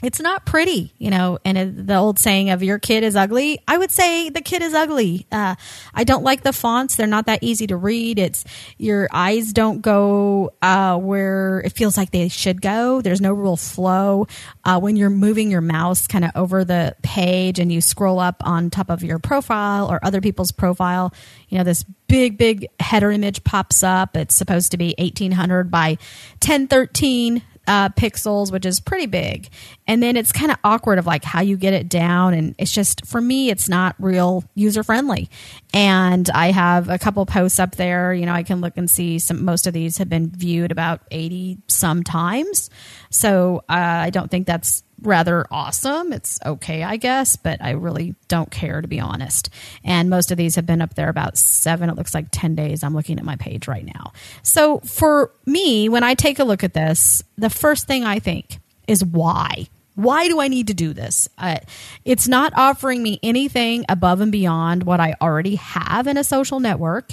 it's 0.03 0.19
not 0.19 0.45
pretty, 0.45 0.93
you 0.99 1.09
know, 1.09 1.39
and 1.43 1.87
the 1.87 1.95
old 1.95 2.19
saying 2.19 2.51
of 2.51 2.61
your 2.61 2.77
kid 2.77 3.03
is 3.03 3.15
ugly. 3.15 3.59
I 3.67 3.79
would 3.79 3.89
say 3.89 4.29
the 4.29 4.41
kid 4.41 4.61
is 4.61 4.75
ugly. 4.75 5.25
Uh, 5.31 5.55
I 5.91 6.03
don't 6.03 6.23
like 6.23 6.43
the 6.43 6.53
fonts. 6.53 6.95
They're 6.95 7.07
not 7.07 7.25
that 7.25 7.41
easy 7.41 7.65
to 7.67 7.77
read. 7.77 8.19
It's 8.19 8.45
your 8.77 9.09
eyes 9.11 9.53
don't 9.53 9.81
go 9.81 10.53
uh, 10.61 10.99
where 10.99 11.61
it 11.61 11.71
feels 11.73 11.97
like 11.97 12.11
they 12.11 12.27
should 12.27 12.61
go. 12.61 13.01
There's 13.01 13.21
no 13.21 13.33
real 13.33 13.57
flow. 13.57 14.27
Uh, 14.63 14.79
when 14.79 14.97
you're 14.97 15.09
moving 15.09 15.49
your 15.49 15.61
mouse 15.61 16.05
kind 16.05 16.23
of 16.23 16.31
over 16.35 16.63
the 16.63 16.95
page 17.01 17.57
and 17.57 17.71
you 17.71 17.81
scroll 17.81 18.19
up 18.19 18.43
on 18.45 18.69
top 18.69 18.91
of 18.91 19.03
your 19.03 19.17
profile 19.17 19.89
or 19.89 19.99
other 20.03 20.21
people's 20.21 20.51
profile, 20.51 21.11
you 21.49 21.57
know, 21.57 21.63
this 21.63 21.83
big, 22.07 22.37
big 22.37 22.67
header 22.79 23.09
image 23.09 23.43
pops 23.43 23.81
up. 23.81 24.15
It's 24.15 24.35
supposed 24.35 24.69
to 24.71 24.77
be 24.77 24.93
1800 24.99 25.71
by 25.71 25.97
1013 26.43 27.41
uh, 27.67 27.89
pixels, 27.89 28.51
which 28.51 28.65
is 28.65 28.79
pretty 28.79 29.05
big. 29.05 29.49
And 29.85 30.01
then 30.01 30.15
it's 30.15 30.31
kind 30.31 30.51
of 30.51 30.57
awkward 30.63 30.99
of 30.99 31.05
like 31.05 31.23
how 31.23 31.41
you 31.41 31.57
get 31.57 31.73
it 31.73 31.89
down. 31.89 32.33
And 32.33 32.55
it's 32.57 32.71
just, 32.71 33.05
for 33.05 33.21
me, 33.21 33.49
it's 33.49 33.67
not 33.69 33.95
real 33.99 34.43
user 34.55 34.83
friendly. 34.83 35.29
And 35.73 36.29
I 36.29 36.51
have 36.51 36.89
a 36.89 36.97
couple 36.97 37.25
posts 37.25 37.59
up 37.59 37.75
there. 37.75 38.13
You 38.13 38.25
know, 38.25 38.33
I 38.33 38.43
can 38.43 38.61
look 38.61 38.77
and 38.77 38.89
see 38.89 39.19
some, 39.19 39.43
most 39.43 39.67
of 39.67 39.73
these 39.73 39.97
have 39.97 40.09
been 40.09 40.29
viewed 40.29 40.71
about 40.71 41.01
80 41.11 41.59
some 41.67 42.03
times. 42.03 42.69
So 43.09 43.63
uh, 43.69 43.73
I 43.73 44.09
don't 44.09 44.31
think 44.31 44.47
that's 44.47 44.83
rather 45.01 45.45
awesome. 45.51 46.11
It's 46.13 46.39
okay, 46.45 46.83
I 46.83 46.97
guess, 46.97 47.35
but 47.35 47.61
I 47.61 47.71
really 47.71 48.15
don't 48.27 48.49
care 48.49 48.81
to 48.81 48.87
be 48.87 48.99
honest. 48.99 49.49
And 49.83 50.09
most 50.09 50.31
of 50.31 50.37
these 50.37 50.55
have 50.55 50.65
been 50.65 50.81
up 50.81 50.95
there 50.95 51.09
about 51.09 51.37
seven, 51.37 51.89
it 51.89 51.95
looks 51.95 52.13
like 52.13 52.27
10 52.31 52.55
days. 52.55 52.83
I'm 52.83 52.93
looking 52.93 53.19
at 53.19 53.25
my 53.25 53.35
page 53.35 53.67
right 53.67 53.85
now. 53.85 54.13
So 54.43 54.79
for 54.79 55.31
me, 55.45 55.89
when 55.89 56.03
I 56.03 56.13
take 56.13 56.39
a 56.39 56.43
look 56.43 56.63
at 56.63 56.73
this, 56.73 57.23
the 57.37 57.49
first 57.49 57.87
thing 57.87 58.03
I 58.03 58.19
think 58.19 58.59
is 58.87 59.03
why? 59.03 59.67
Why 59.95 60.27
do 60.27 60.39
I 60.39 60.47
need 60.47 60.67
to 60.67 60.75
do 60.75 60.93
this? 60.93 61.27
Uh, 61.39 61.57
it's 62.05 62.27
not 62.27 62.53
offering 62.55 63.01
me 63.01 63.19
anything 63.23 63.83
above 63.89 64.21
and 64.21 64.31
beyond 64.31 64.83
what 64.83 64.99
I 64.99 65.15
already 65.19 65.55
have 65.55 66.05
in 66.05 66.17
a 66.17 66.23
social 66.23 66.59
network. 66.59 67.09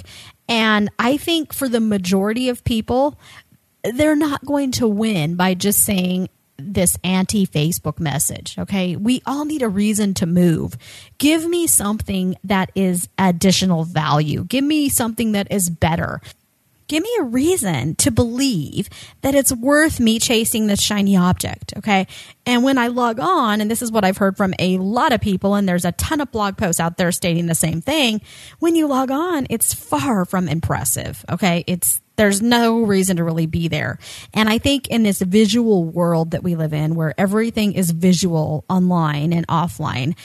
And 0.47 0.91
I 0.99 1.17
think 1.17 1.51
for 1.51 1.67
the 1.67 1.79
majority 1.79 2.49
of 2.49 2.63
people, 2.63 3.17
they're 3.83 4.15
not 4.15 4.45
going 4.45 4.71
to 4.73 4.87
win 4.87 5.35
by 5.35 5.55
just 5.55 5.83
saying, 5.83 6.29
this 6.57 6.97
anti 7.03 7.45
Facebook 7.45 7.99
message. 7.99 8.57
Okay. 8.57 8.95
We 8.95 9.21
all 9.25 9.45
need 9.45 9.61
a 9.61 9.69
reason 9.69 10.13
to 10.15 10.25
move. 10.25 10.77
Give 11.17 11.47
me 11.47 11.67
something 11.67 12.35
that 12.43 12.71
is 12.75 13.09
additional 13.17 13.83
value. 13.83 14.43
Give 14.45 14.63
me 14.63 14.89
something 14.89 15.33
that 15.33 15.51
is 15.51 15.69
better. 15.69 16.21
Give 16.87 17.01
me 17.01 17.09
a 17.19 17.23
reason 17.23 17.95
to 17.95 18.11
believe 18.11 18.89
that 19.21 19.33
it's 19.33 19.51
worth 19.51 19.99
me 19.99 20.19
chasing 20.19 20.67
this 20.67 20.81
shiny 20.81 21.17
object. 21.17 21.73
Okay. 21.77 22.05
And 22.45 22.63
when 22.63 22.77
I 22.77 22.87
log 22.87 23.19
on, 23.19 23.59
and 23.59 23.71
this 23.71 23.81
is 23.81 23.91
what 23.91 24.05
I've 24.05 24.17
heard 24.17 24.37
from 24.37 24.53
a 24.59 24.77
lot 24.77 25.11
of 25.11 25.19
people, 25.19 25.55
and 25.55 25.67
there's 25.67 25.85
a 25.85 25.93
ton 25.93 26.21
of 26.21 26.31
blog 26.31 26.57
posts 26.57 26.79
out 26.79 26.97
there 26.97 27.11
stating 27.11 27.47
the 27.47 27.55
same 27.55 27.81
thing. 27.81 28.21
When 28.59 28.75
you 28.75 28.87
log 28.87 29.09
on, 29.09 29.47
it's 29.49 29.73
far 29.73 30.25
from 30.25 30.47
impressive. 30.47 31.25
Okay. 31.29 31.63
It's 31.65 32.01
there's 32.15 32.41
no 32.41 32.81
reason 32.81 33.17
to 33.17 33.23
really 33.23 33.45
be 33.45 33.67
there. 33.67 33.99
And 34.33 34.49
I 34.49 34.57
think 34.57 34.87
in 34.87 35.03
this 35.03 35.21
visual 35.21 35.85
world 35.85 36.31
that 36.31 36.43
we 36.43 36.55
live 36.55 36.73
in, 36.73 36.95
where 36.95 37.13
everything 37.17 37.73
is 37.73 37.91
visual 37.91 38.65
online 38.69 39.33
and 39.33 39.47
offline, 39.47 40.15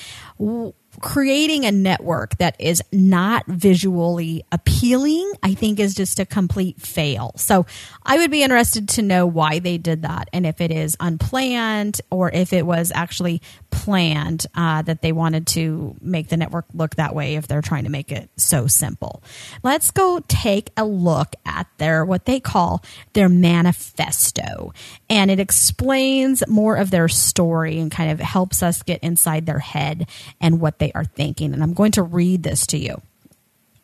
creating 1.01 1.65
a 1.65 1.73
network 1.73 2.37
that 2.39 2.57
is 2.59 2.83
not 2.93 3.47
visually 3.47 4.45
appealing, 4.51 5.33
I 5.43 5.55
think 5.55 5.79
is 5.79 5.95
just 5.95 6.19
a 6.19 6.27
complete 6.27 6.81
fail. 6.81 7.33
So 7.37 7.67
I 8.03 8.19
would 8.19 8.31
be 8.31 8.43
interested 8.43 8.89
to 8.91 9.03
know 9.03 9.27
why 9.27 9.61
they 9.61 9.79
did 9.79 10.03
that 10.03 10.29
and 10.33 10.47
if 10.47 10.61
it 10.61 10.71
is 10.71 10.97
unplanned 10.99 12.01
or 12.11 12.31
if 12.31 12.53
it 12.53 12.67
was 12.67 12.91
actually 12.95 13.41
planned 13.71 14.47
uh, 14.55 14.83
that 14.83 15.03
they 15.03 15.13
wanted 15.13 15.47
to 15.49 15.97
make 16.01 16.29
the 16.29 16.37
network 16.37 16.67
look 16.75 16.97
that 16.97 17.15
way 17.15 17.37
if 17.37 17.47
they're 17.47 17.63
trying 17.63 17.85
to 17.85 17.91
make 17.91 18.13
it 18.13 18.31
so 18.37 18.67
simple. 18.67 19.23
Let's 19.63 19.91
go 19.91 20.21
take 20.29 20.71
a 20.77 20.85
look 20.85 21.35
at 21.47 21.67
their 21.79 22.05
what 22.05 22.27
they 22.27 22.41
call 22.41 22.85
their 23.13 23.29
manifesto. 23.29 24.73
And 25.09 25.31
it 25.31 25.41
explains 25.41 26.47
more 26.49 26.77
of 26.77 26.91
their 26.91 27.09
story 27.09 27.79
and 27.79 27.91
kind 27.91 28.11
of 28.11 28.21
helps 28.21 28.63
us 28.63 28.83
get 28.83 29.03
inside 29.03 29.47
their 29.47 29.59
head 29.59 30.09
and 30.41 30.61
what 30.61 30.79
they 30.79 30.93
are 30.93 31.05
thinking. 31.05 31.53
And 31.53 31.63
I'm 31.63 31.75
going 31.75 31.93
to 31.93 32.03
read 32.03 32.43
this 32.43 32.67
to 32.69 32.79
you. 32.79 33.01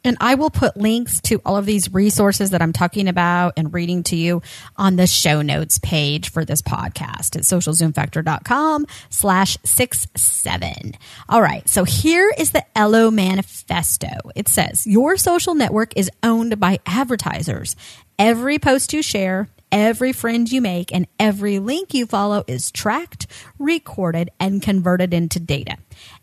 And 0.07 0.17
I 0.21 0.37
will 0.37 0.51
put 0.51 0.77
links 0.77 1.21
to 1.23 1.43
all 1.45 1.57
of 1.57 1.67
these 1.67 1.93
resources 1.93 2.51
that 2.51 2.63
I'm 2.63 2.73
talking 2.73 3.09
about 3.09 3.55
and 3.57 3.75
reading 3.75 4.05
to 4.05 4.17
you 4.17 4.41
on 4.77 4.95
the 4.95 5.07
show 5.09 5.43
notes 5.43 5.81
page 5.81 6.31
for 6.31 6.45
this 6.45 6.63
podcast 6.63 7.35
at 7.35 7.43
socialzoomfactor.com 7.43 8.87
slash 9.11 9.59
six 9.65 10.07
seven. 10.17 10.93
All 11.29 11.43
right. 11.43 11.69
So 11.69 11.83
here 11.83 12.33
is 12.39 12.53
the 12.53 12.65
Ello 12.79 13.11
manifesto. 13.11 14.31
It 14.37 14.47
says 14.47 14.87
your 14.87 15.17
social 15.17 15.57
network 15.57 15.93
is 15.97 16.09
owned 16.23 16.61
by 16.61 16.79
advertisers. 16.87 17.75
Every 18.17 18.61
post 18.61 18.93
you 18.93 19.03
share, 19.03 19.49
every 19.77 20.15
friend 20.15 20.51
you 20.51 20.63
make 20.63 20.91
and 20.91 21.07
every 21.21 21.59
link 21.59 21.93
you 21.93 22.07
follow 22.07 22.43
is 22.47 22.71
tracked, 22.71 23.27
recorded, 23.59 24.31
and 24.41 24.63
converted 24.63 25.13
into 25.13 25.39
data. 25.39 25.77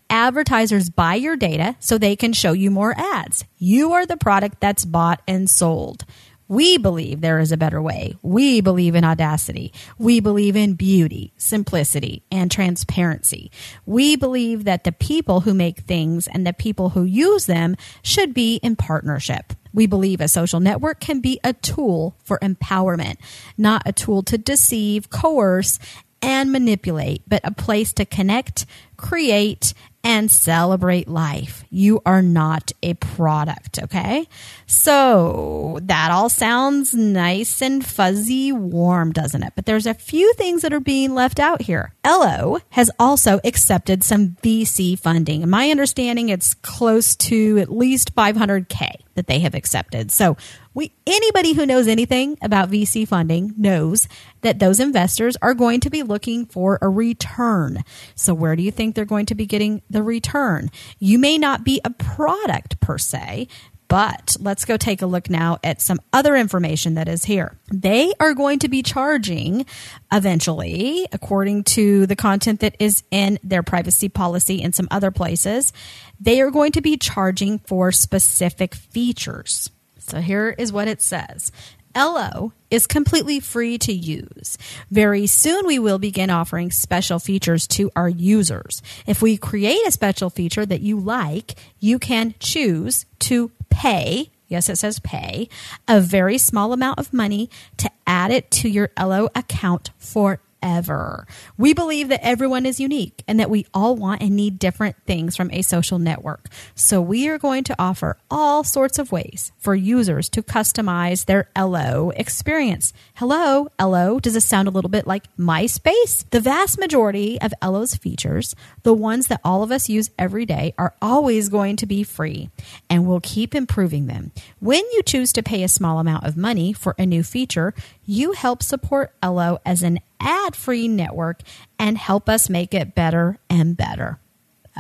Advertisers 0.10 0.90
buy 0.90 1.14
your 1.14 1.36
data 1.36 1.76
so 1.80 2.00
they 2.00 2.16
can 2.16 2.34
show 2.34 2.52
you 2.52 2.72
more 2.72 2.96
ads. 2.98 3.46
You 3.60 3.94
are 3.94 4.08
the 4.08 4.18
product 4.18 4.60
that's 4.60 4.86
bought 4.86 5.22
and 5.28 5.48
sold. 5.48 6.04
We 6.48 6.80
believe 6.80 7.22
there 7.22 7.40
is 7.40 7.52
a 7.52 7.58
better 7.58 7.82
way. 7.82 8.16
We 8.24 8.60
believe 8.60 8.96
in 8.96 9.04
audacity. 9.04 9.72
We 10.00 10.20
believe 10.20 10.56
in 10.56 10.74
beauty, 10.74 11.32
simplicity, 11.38 12.24
and 12.32 12.50
transparency. 12.50 13.52
We 13.86 14.16
believe 14.16 14.66
that 14.66 14.84
the 14.84 14.92
people 14.92 15.42
who 15.42 15.54
make 15.54 15.80
things 15.82 16.28
and 16.28 16.46
the 16.46 16.54
people 16.54 16.90
who 16.90 17.04
use 17.04 17.46
them 17.46 17.76
should 18.02 18.34
be 18.34 18.56
in 18.58 18.76
partnership. 18.76 19.54
We 19.74 19.88
believe 19.88 20.22
a 20.22 20.28
social 20.28 20.60
network 20.60 21.00
can 21.00 21.20
be 21.20 21.40
a 21.44 21.54
tool 21.54 22.16
for 22.24 22.40
empowerment, 22.42 23.18
not 23.58 23.82
a 23.86 23.92
tool 23.92 24.24
to 24.24 24.38
deceive, 24.38 25.10
coerce, 25.10 25.80
and 26.22 26.52
manipulate, 26.52 27.22
but 27.28 27.42
a 27.44 27.52
place 27.52 27.92
to 27.94 28.06
connect, 28.06 28.66
create, 28.96 29.74
and 30.06 30.30
celebrate 30.30 31.08
life. 31.08 31.64
You 31.70 32.02
are 32.06 32.22
not 32.22 32.72
a 32.82 32.94
product, 32.96 33.80
okay? 33.84 34.28
So 34.66 35.80
that 35.84 36.12
all 36.12 36.30
sounds 36.30 36.94
nice 36.94 37.62
and 37.62 37.86
fuzzy 37.86 38.52
warm, 38.52 39.14
doesn't 39.14 39.44
it? 39.44 39.54
But 39.56 39.66
there's 39.66 39.86
a 39.86 39.94
few 39.94 40.34
things 40.34 40.62
that 40.62 40.74
are 40.74 40.82
being 40.82 41.14
left 41.14 41.40
out 41.40 41.62
here. 41.62 41.94
Ello 42.04 42.60
has 42.72 42.92
also 43.00 43.40
accepted 43.46 44.04
some 44.04 44.36
VC 44.44 45.00
funding. 45.00 45.42
In 45.42 45.50
my 45.50 45.70
understanding, 45.70 46.30
it's 46.30 46.54
close 46.54 47.16
to 47.18 47.58
at 47.60 47.72
least 47.72 48.14
500K 48.14 49.03
that 49.16 49.28
they 49.28 49.40
have 49.40 49.54
accepted. 49.54 50.12
So 50.12 50.38
we 50.74 50.94
anybody 51.06 51.54
who 51.54 51.66
knows 51.66 51.88
anything 51.88 52.38
about 52.42 52.70
VC 52.70 53.08
funding 53.08 53.54
knows 53.58 54.08
that 54.42 54.60
those 54.60 54.80
investors 54.80 55.38
are 55.42 55.54
going 55.54 55.80
to 55.82 55.90
be 55.90 56.04
looking 56.04 56.46
for 56.46 56.80
a 56.82 56.90
return. 56.90 57.84
So 58.16 58.34
where 58.34 58.56
do 58.56 58.64
you 58.64 58.72
think 58.72 58.96
they're 58.96 59.06
going 59.06 59.28
to 59.28 59.36
be 59.36 59.46
getting 59.46 59.82
the 59.90 60.04
return? 60.04 60.70
You 61.00 61.20
may 61.20 61.38
not 61.38 61.64
be 61.64 61.80
a 61.86 61.92
product 61.92 62.80
per 62.80 62.98
se, 62.98 63.48
but 63.94 64.36
let's 64.40 64.66
go 64.66 64.76
take 64.76 65.04
a 65.04 65.06
look 65.06 65.30
now 65.30 65.60
at 65.64 65.80
some 65.80 66.00
other 66.12 66.36
information 66.36 66.96
that 66.96 67.08
is 67.08 67.26
here. 67.26 67.60
They 67.72 68.12
are 68.20 68.34
going 68.34 68.58
to 68.58 68.68
be 68.68 68.82
charging 68.82 69.68
eventually, 70.12 71.08
according 71.12 71.66
to 71.76 72.08
the 72.08 72.16
content 72.16 72.62
that 72.62 72.76
is 72.80 73.04
in 73.12 73.38
their 73.44 73.62
privacy 73.62 74.10
policy 74.10 74.64
and 74.64 74.74
some 74.74 74.88
other 74.90 75.12
places, 75.12 75.74
they 76.20 76.42
are 76.42 76.50
going 76.50 76.72
to 76.72 76.82
be 76.82 76.98
charging 76.98 77.60
for 77.60 77.92
specific 77.92 78.74
features. 78.74 79.70
So 80.00 80.22
here 80.22 80.56
is 80.58 80.74
what 80.74 80.88
it 80.88 81.04
says. 81.04 81.52
Ello 81.96 82.54
is 82.72 82.88
completely 82.88 83.40
free 83.40 83.78
to 83.80 83.94
use. 83.94 84.58
Very 84.90 85.28
soon 85.28 85.66
we 85.66 85.80
will 85.80 86.00
begin 86.00 86.30
offering 86.30 86.72
special 86.72 87.20
features 87.20 87.68
to 87.68 87.92
our 87.96 88.10
users. 88.10 88.82
If 89.06 89.22
we 89.22 89.38
create 89.38 89.86
a 89.88 89.92
special 89.92 90.30
feature 90.30 90.66
that 90.66 90.82
you 90.82 91.00
like, 91.00 91.56
you 91.80 92.00
can 92.00 92.36
choose 92.40 93.06
to 93.20 93.52
pay 93.70 94.32
yes, 94.54 94.70
it 94.70 94.78
says 94.78 95.00
pay, 95.00 95.50
a 95.88 96.00
very 96.00 96.38
small 96.38 96.74
amount 96.74 97.00
of 97.00 97.12
money 97.12 97.50
to 97.78 97.90
add 98.06 98.30
it 98.30 98.52
to 98.52 98.70
your 98.70 98.92
Ello 98.96 99.28
account 99.34 99.90
for 99.98 100.40
ever. 100.64 101.28
We 101.58 101.74
believe 101.74 102.08
that 102.08 102.26
everyone 102.26 102.66
is 102.66 102.80
unique 102.80 103.24
and 103.28 103.40
that 103.40 103.50
we 103.50 103.68
all 103.74 103.96
want 103.96 104.22
and 104.22 104.36
need 104.36 104.58
different 104.58 104.96
things 105.06 105.36
from 105.36 105.52
a 105.52 105.62
social 105.62 106.00
network. 106.00 106.48
So 106.74 107.02
we 107.02 107.28
are 107.28 107.38
going 107.38 107.66
to 107.66 107.76
offer 107.78 108.18
all 108.32 108.64
sorts 108.64 108.98
of 108.98 109.12
ways 109.12 109.52
for 109.60 109.76
users 109.76 110.30
to 110.30 110.42
customize 110.42 111.26
their 111.26 111.50
Ello 111.56 112.12
experience. 112.12 112.94
Hello, 113.16 113.68
Ello. 113.78 114.20
Does 114.20 114.34
this 114.34 114.46
sound 114.46 114.68
a 114.68 114.72
little 114.72 114.90
bit 114.90 115.06
like 115.06 115.36
MySpace? 115.38 116.28
The 116.32 116.40
vast 116.40 116.80
majority 116.80 117.40
of 117.42 117.54
Ello's 117.62 117.96
features, 117.96 118.56
the 118.84 118.94
ones 118.94 119.28
that 119.28 119.42
all 119.44 119.62
of 119.62 119.72
us 119.72 119.90
use 119.90 120.10
every 120.18 120.46
day, 120.46 120.74
are 120.78 120.96
always 121.02 121.50
going 121.50 121.76
to 121.76 121.86
be 121.86 122.04
free 122.04 122.50
and 122.90 123.06
we'll 123.06 123.20
keep 123.20 123.54
improving 123.54 124.08
them. 124.08 124.32
When 124.60 124.84
you 124.94 125.04
choose 125.04 125.34
to 125.34 125.44
pay 125.44 125.64
a 125.64 125.68
small 125.68 126.00
amount 126.00 126.26
of 126.26 126.38
money 126.38 126.72
for 126.72 126.96
a 126.98 127.06
new 127.06 127.24
feature, 127.24 127.74
you 128.06 128.32
help 128.32 128.64
support 128.64 129.14
Ello 129.22 129.60
as 129.66 129.84
an 129.84 130.00
ad 130.24 130.56
free 130.56 130.88
network 130.88 131.42
and 131.78 131.98
help 131.98 132.30
us 132.30 132.50
make 132.50 132.74
it 132.74 132.96
better 132.96 133.38
and 133.50 133.78
better. 133.78 134.20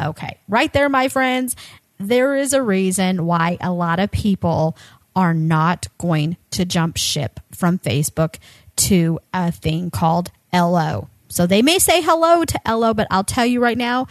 Okay, 0.02 0.40
right 0.48 0.74
there, 0.74 0.90
my 0.90 1.08
friends, 1.08 1.56
there 2.00 2.36
is 2.36 2.54
a 2.54 2.64
reason 2.64 3.26
why 3.26 3.58
a 3.62 3.72
lot 3.72 4.00
of 4.00 4.12
people 4.12 4.76
are 5.16 5.34
not 5.34 5.88
going 6.00 6.38
to 6.52 6.66
jump 6.66 6.98
ship 6.98 7.40
from 7.52 7.78
Facebook 7.78 8.38
to 8.76 9.20
a 9.34 9.52
thing 9.52 9.92
called 9.92 10.32
Ello. 10.52 11.10
So 11.30 11.46
they 11.46 11.62
may 11.62 11.80
say 11.80 12.02
hello 12.02 12.44
to 12.46 12.68
Ello, 12.68 12.94
but 12.94 13.08
I'll 13.12 13.24
tell 13.24 13.46
you 13.46 13.60
right 13.60 13.78
now, 13.78 14.08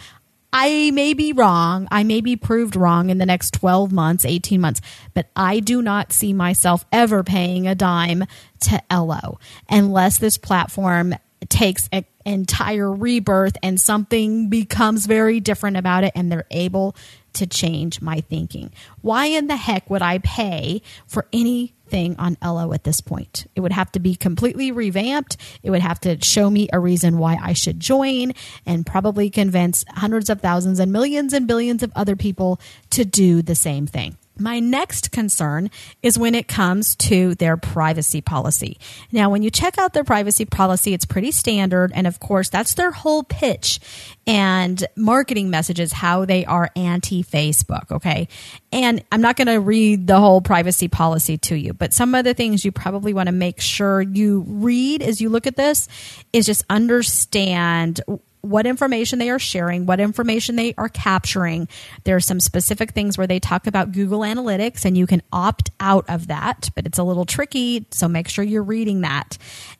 I 0.55 0.91
may 0.91 1.13
be 1.13 1.33
wrong. 1.33 1.87
I 1.89 2.03
may 2.03 2.21
be 2.21 2.35
proved 2.35 2.75
wrong 2.75 3.09
in 3.09 3.17
the 3.17 3.25
next 3.25 3.55
12 3.55 3.91
months, 3.91 4.23
18 4.23 4.61
months, 4.61 4.81
but 5.15 5.27
I 5.35 5.59
do 5.59 5.81
not 5.81 6.13
see 6.13 6.31
myself 6.31 6.85
ever 6.91 7.23
paying 7.23 7.67
a 7.67 7.73
dime 7.73 8.25
to 8.61 8.81
Ello 8.89 9.39
unless 9.67 10.19
this 10.19 10.37
platform 10.37 11.15
takes 11.49 11.89
an 11.91 12.05
entire 12.23 12.93
rebirth 12.93 13.57
and 13.63 13.81
something 13.81 14.49
becomes 14.49 15.07
very 15.07 15.39
different 15.39 15.75
about 15.75 16.03
it 16.03 16.13
and 16.15 16.31
they're 16.31 16.45
able 16.51 16.95
to 17.33 17.47
change 17.47 18.01
my 18.01 18.21
thinking. 18.21 18.71
Why 19.01 19.27
in 19.27 19.47
the 19.47 19.55
heck 19.55 19.89
would 19.89 20.01
I 20.01 20.19
pay 20.19 20.81
for 21.07 21.27
anything 21.33 22.15
on 22.17 22.37
Ello 22.41 22.73
at 22.73 22.83
this 22.83 23.01
point? 23.01 23.47
It 23.55 23.61
would 23.61 23.71
have 23.71 23.91
to 23.93 23.99
be 23.99 24.15
completely 24.15 24.71
revamped. 24.71 25.37
It 25.61 25.69
would 25.69 25.81
have 25.81 25.99
to 26.01 26.23
show 26.23 26.49
me 26.49 26.69
a 26.71 26.79
reason 26.79 27.17
why 27.17 27.37
I 27.41 27.53
should 27.53 27.79
join 27.79 28.33
and 28.65 28.85
probably 28.85 29.29
convince 29.29 29.83
hundreds 29.89 30.29
of 30.29 30.41
thousands 30.41 30.79
and 30.79 30.91
millions 30.91 31.33
and 31.33 31.47
billions 31.47 31.83
of 31.83 31.91
other 31.95 32.15
people 32.15 32.59
to 32.91 33.05
do 33.05 33.41
the 33.41 33.55
same 33.55 33.87
thing. 33.87 34.17
My 34.37 34.59
next 34.59 35.11
concern 35.11 35.69
is 36.01 36.17
when 36.17 36.33
it 36.33 36.47
comes 36.47 36.95
to 36.95 37.35
their 37.35 37.55
privacy 37.55 38.21
policy. 38.21 38.79
Now, 39.11 39.29
when 39.29 39.43
you 39.43 39.51
check 39.51 39.77
out 39.77 39.93
their 39.93 40.03
privacy 40.03 40.45
policy, 40.45 40.93
it's 40.93 41.05
pretty 41.05 41.31
standard. 41.31 41.91
And 41.93 42.07
of 42.07 42.19
course, 42.19 42.49
that's 42.49 42.73
their 42.73 42.91
whole 42.91 43.23
pitch 43.23 43.79
and 44.25 44.83
marketing 44.95 45.49
messages, 45.49 45.93
how 45.93 46.25
they 46.25 46.45
are 46.45 46.71
anti 46.75 47.23
Facebook. 47.23 47.91
Okay. 47.91 48.27
And 48.71 49.03
I'm 49.11 49.21
not 49.21 49.35
going 49.35 49.47
to 49.47 49.59
read 49.59 50.07
the 50.07 50.19
whole 50.19 50.41
privacy 50.41 50.87
policy 50.87 51.37
to 51.39 51.55
you, 51.55 51.73
but 51.73 51.93
some 51.93 52.15
of 52.15 52.25
the 52.25 52.33
things 52.33 52.65
you 52.65 52.71
probably 52.71 53.13
want 53.13 53.27
to 53.27 53.33
make 53.33 53.61
sure 53.61 54.01
you 54.01 54.45
read 54.47 55.03
as 55.03 55.21
you 55.21 55.29
look 55.29 55.45
at 55.45 55.55
this 55.55 55.87
is 56.31 56.45
just 56.45 56.63
understand 56.69 58.01
what 58.43 58.67
information 58.67 59.19
they 59.19 59.29
are 59.29 59.39
sharing, 59.39 59.85
what 59.85 60.01
information 60.01 60.57
they 60.57 60.73
are 60.77 60.89
capturing. 60.89 61.65
There 62.03 62.17
are 62.17 62.19
some 62.19 62.41
specific 62.41 62.91
things 62.91 63.17
where 63.17 63.25
they 63.25 63.39
talk 63.39 63.67
about 63.67 63.93
Google 63.93 64.19
Analytics 64.19 64.83
and 64.83 64.97
you 64.97 65.07
can 65.07 65.21
opt 65.31 65.71
out 65.79 66.03
of 66.09 66.27
that, 66.27 66.69
but 66.75 66.85
it's 66.85 66.97
a 66.97 67.03
little 67.03 67.25
tricky. 67.25 67.85
So 67.91 68.09
make 68.09 68.27
sure 68.27 68.43
you're 68.43 68.61
reading 68.61 69.01
that. 69.01 69.37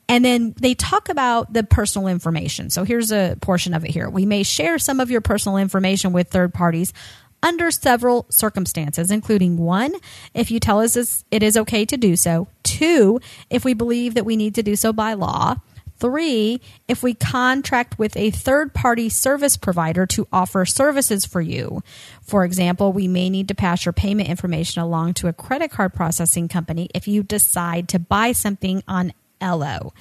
And 0.08 0.24
then 0.24 0.54
they 0.58 0.74
talk 0.74 1.10
about 1.10 1.52
the 1.52 1.62
personal 1.62 2.08
information. 2.08 2.70
So 2.70 2.84
here's 2.84 3.12
a 3.12 3.36
portion 3.42 3.74
of 3.74 3.84
it 3.84 3.90
here. 3.90 4.08
We 4.08 4.24
may 4.24 4.42
share 4.42 4.78
some 4.78 4.98
of 4.98 5.10
your 5.10 5.20
personal 5.20 5.58
information 5.58 6.14
with 6.14 6.28
third 6.28 6.54
parties 6.54 6.94
under 7.42 7.70
several 7.70 8.24
circumstances, 8.30 9.10
including 9.10 9.58
one, 9.58 9.92
if 10.32 10.50
you 10.50 10.58
tell 10.58 10.80
us 10.80 10.96
it 11.30 11.42
is 11.42 11.58
okay 11.58 11.84
to 11.84 11.98
do 11.98 12.16
so, 12.16 12.48
two, 12.62 13.20
if 13.50 13.62
we 13.62 13.74
believe 13.74 14.14
that 14.14 14.24
we 14.24 14.36
need 14.36 14.54
to 14.54 14.62
do 14.62 14.74
so 14.74 14.90
by 14.90 15.12
law. 15.12 15.56
Three, 15.98 16.60
if 16.88 17.02
we 17.02 17.14
contract 17.14 17.98
with 17.98 18.16
a 18.16 18.30
third 18.30 18.74
party 18.74 19.08
service 19.08 19.56
provider 19.56 20.06
to 20.06 20.26
offer 20.32 20.64
services 20.64 21.24
for 21.24 21.40
you. 21.40 21.82
For 22.22 22.44
example, 22.44 22.92
we 22.92 23.08
may 23.08 23.30
need 23.30 23.48
to 23.48 23.54
pass 23.54 23.84
your 23.84 23.92
payment 23.92 24.28
information 24.28 24.82
along 24.82 25.14
to 25.14 25.28
a 25.28 25.32
credit 25.32 25.70
card 25.70 25.94
processing 25.94 26.48
company 26.48 26.88
if 26.94 27.06
you 27.06 27.22
decide 27.22 27.88
to 27.90 27.98
buy 27.98 28.32
something 28.32 28.82
on 28.88 29.12
Ello. 29.40 29.92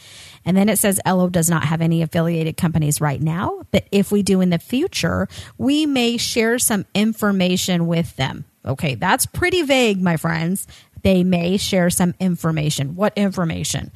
And 0.45 0.55
then 0.55 0.69
it 0.69 0.79
says 0.79 0.99
Ello 1.05 1.29
does 1.29 1.49
not 1.49 1.65
have 1.65 1.81
any 1.81 2.01
affiliated 2.01 2.57
companies 2.57 3.01
right 3.01 3.21
now, 3.21 3.63
but 3.71 3.85
if 3.91 4.11
we 4.11 4.23
do 4.23 4.41
in 4.41 4.49
the 4.49 4.59
future, 4.59 5.27
we 5.57 5.85
may 5.85 6.17
share 6.17 6.57
some 6.59 6.85
information 6.93 7.87
with 7.87 8.15
them. 8.15 8.45
Okay, 8.65 8.95
that's 8.95 9.25
pretty 9.25 9.61
vague, 9.61 10.01
my 10.01 10.17
friends. 10.17 10.67
They 11.01 11.23
may 11.23 11.57
share 11.57 11.89
some 11.89 12.13
information. 12.19 12.95
What 12.95 13.13
information? 13.17 13.91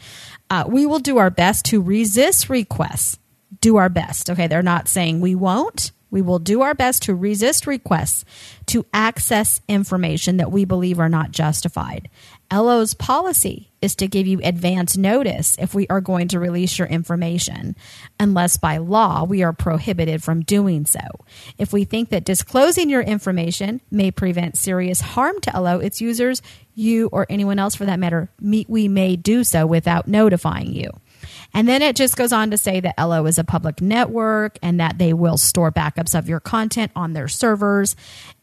Uh, 0.49 0.65
we 0.67 0.86
will 0.86 0.99
do 0.99 1.17
our 1.17 1.30
best 1.30 1.65
to 1.65 1.82
resist 1.82 2.49
requests. 2.49 3.17
Do 3.62 3.77
our 3.77 3.89
best. 3.89 4.30
Okay, 4.30 4.47
they're 4.47 4.62
not 4.62 4.88
saying 4.88 5.21
we 5.21 5.36
won't. 5.36 5.91
We 6.10 6.21
will 6.21 6.39
do 6.39 6.62
our 6.62 6.73
best 6.73 7.03
to 7.03 7.15
resist 7.15 7.67
requests 7.67 8.23
to 8.67 8.86
access 8.93 9.62
information 9.67 10.38
that 10.38 10.51
we 10.51 10.65
believe 10.65 10.99
are 10.99 11.10
not 11.10 11.32
justified. 11.32 12.10
Ello's 12.49 12.93
policy 12.93 13.71
is 13.81 13.95
to 13.97 14.07
give 14.07 14.25
you 14.25 14.39
advance 14.43 14.95
notice 14.97 15.57
if 15.60 15.75
we 15.75 15.86
are 15.88 16.01
going 16.01 16.29
to 16.29 16.39
release 16.39 16.79
your 16.79 16.88
information, 16.88 17.75
unless 18.19 18.57
by 18.57 18.77
law 18.77 19.23
we 19.23 19.43
are 19.43 19.53
prohibited 19.53 20.23
from 20.23 20.41
doing 20.41 20.86
so. 20.86 20.99
If 21.57 21.73
we 21.73 21.83
think 21.83 22.10
that 22.10 22.23
disclosing 22.23 22.89
your 22.89 23.01
information 23.01 23.81
may 23.91 24.12
prevent 24.12 24.57
serious 24.57 25.01
harm 25.01 25.39
to 25.41 25.55
Ello, 25.55 25.79
its 25.79 26.01
users, 26.01 26.41
you, 26.73 27.07
or 27.12 27.25
anyone 27.29 27.60
else 27.60 27.75
for 27.75 27.86
that 27.86 27.99
matter, 27.99 28.29
we 28.41 28.88
may 28.88 29.15
do 29.15 29.43
so 29.43 29.67
without 29.67 30.07
notifying 30.07 30.73
you. 30.73 30.89
And 31.53 31.67
then 31.67 31.81
it 31.81 31.95
just 31.95 32.15
goes 32.15 32.31
on 32.31 32.51
to 32.51 32.57
say 32.57 32.79
that 32.79 32.99
Ello 32.99 33.25
is 33.25 33.38
a 33.38 33.43
public 33.43 33.81
network 33.81 34.60
and 34.62 34.79
that 34.79 34.97
they 34.97 35.13
will 35.13 35.38
store 35.38 35.71
backups 35.71 36.17
of 36.17 36.29
your 36.29 36.39
content 36.39 36.91
on 36.95 37.13
their 37.13 37.27
servers. 37.27 37.95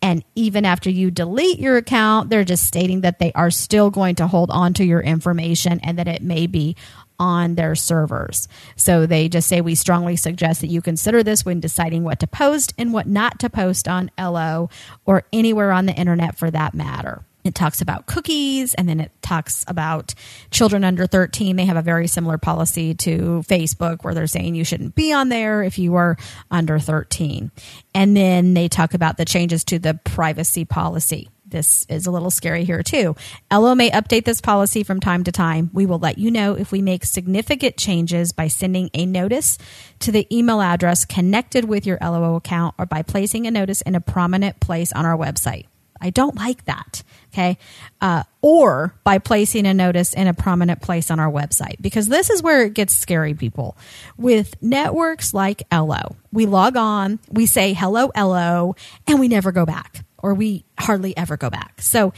And 0.02 0.24
even 0.34 0.64
after 0.64 0.90
you 0.90 1.10
delete 1.10 1.58
your 1.58 1.76
account, 1.76 2.30
they're 2.30 2.44
just 2.44 2.66
stating 2.66 3.02
that 3.02 3.18
they 3.18 3.32
are 3.32 3.50
still 3.50 3.90
going 3.90 4.16
to 4.16 4.26
hold 4.26 4.50
on 4.50 4.74
to 4.74 4.84
your 4.84 5.00
information 5.00 5.80
and 5.82 5.98
that 5.98 6.08
it 6.08 6.22
may 6.22 6.46
be 6.46 6.76
on 7.18 7.54
their 7.54 7.74
servers. 7.74 8.48
So 8.76 9.06
they 9.06 9.28
just 9.28 9.48
say 9.48 9.60
we 9.60 9.74
strongly 9.74 10.16
suggest 10.16 10.60
that 10.60 10.68
you 10.68 10.82
consider 10.82 11.22
this 11.22 11.44
when 11.44 11.60
deciding 11.60 12.02
what 12.02 12.18
to 12.20 12.26
post 12.26 12.74
and 12.76 12.92
what 12.92 13.06
not 13.06 13.38
to 13.40 13.50
post 13.50 13.86
on 13.86 14.10
Ello 14.18 14.68
or 15.04 15.24
anywhere 15.32 15.70
on 15.70 15.86
the 15.86 15.94
internet 15.94 16.36
for 16.36 16.50
that 16.50 16.74
matter. 16.74 17.24
It 17.44 17.54
talks 17.54 17.82
about 17.82 18.06
cookies 18.06 18.72
and 18.72 18.88
then 18.88 19.00
it 19.00 19.12
talks 19.20 19.64
about 19.68 20.14
children 20.50 20.82
under 20.82 21.06
13. 21.06 21.56
They 21.56 21.66
have 21.66 21.76
a 21.76 21.82
very 21.82 22.06
similar 22.06 22.38
policy 22.38 22.94
to 22.94 23.44
Facebook 23.46 24.02
where 24.02 24.14
they're 24.14 24.26
saying 24.26 24.54
you 24.54 24.64
shouldn't 24.64 24.94
be 24.94 25.12
on 25.12 25.28
there 25.28 25.62
if 25.62 25.78
you 25.78 25.94
are 25.96 26.16
under 26.50 26.78
13. 26.78 27.50
And 27.94 28.16
then 28.16 28.54
they 28.54 28.68
talk 28.68 28.94
about 28.94 29.18
the 29.18 29.26
changes 29.26 29.62
to 29.64 29.78
the 29.78 30.00
privacy 30.04 30.64
policy. 30.64 31.28
This 31.46 31.84
is 31.90 32.06
a 32.06 32.10
little 32.10 32.30
scary 32.30 32.64
here 32.64 32.82
too. 32.82 33.14
Ello 33.50 33.74
may 33.74 33.90
update 33.90 34.24
this 34.24 34.40
policy 34.40 34.82
from 34.82 34.98
time 34.98 35.24
to 35.24 35.30
time. 35.30 35.70
We 35.72 35.84
will 35.84 35.98
let 35.98 36.16
you 36.16 36.30
know 36.30 36.54
if 36.54 36.72
we 36.72 36.80
make 36.80 37.04
significant 37.04 37.76
changes 37.76 38.32
by 38.32 38.48
sending 38.48 38.88
a 38.94 39.04
notice 39.04 39.58
to 40.00 40.10
the 40.10 40.26
email 40.36 40.62
address 40.62 41.04
connected 41.04 41.66
with 41.66 41.86
your 41.86 41.98
Ello 42.00 42.34
account 42.36 42.74
or 42.78 42.86
by 42.86 43.02
placing 43.02 43.46
a 43.46 43.50
notice 43.50 43.82
in 43.82 43.94
a 43.94 44.00
prominent 44.00 44.58
place 44.58 44.92
on 44.92 45.04
our 45.04 45.16
website. 45.16 45.66
I 46.04 46.10
don't 46.10 46.36
like 46.36 46.66
that. 46.66 47.02
Okay. 47.32 47.56
Uh, 48.00 48.24
or 48.42 48.94
by 49.02 49.18
placing 49.18 49.66
a 49.66 49.72
notice 49.72 50.12
in 50.12 50.26
a 50.26 50.34
prominent 50.34 50.82
place 50.82 51.10
on 51.10 51.18
our 51.18 51.32
website, 51.32 51.80
because 51.80 52.06
this 52.06 52.28
is 52.28 52.42
where 52.42 52.62
it 52.62 52.74
gets 52.74 52.94
scary, 52.94 53.32
people. 53.32 53.76
With 54.18 54.54
networks 54.62 55.32
like 55.32 55.62
Ello, 55.70 56.16
we 56.30 56.44
log 56.44 56.76
on, 56.76 57.18
we 57.30 57.46
say 57.46 57.72
hello, 57.72 58.12
Ello, 58.14 58.76
and 59.06 59.18
we 59.18 59.28
never 59.28 59.50
go 59.50 59.64
back, 59.64 60.04
or 60.18 60.34
we 60.34 60.64
hardly 60.78 61.16
ever 61.16 61.38
go 61.38 61.48
back. 61.48 61.80
So 61.80 62.12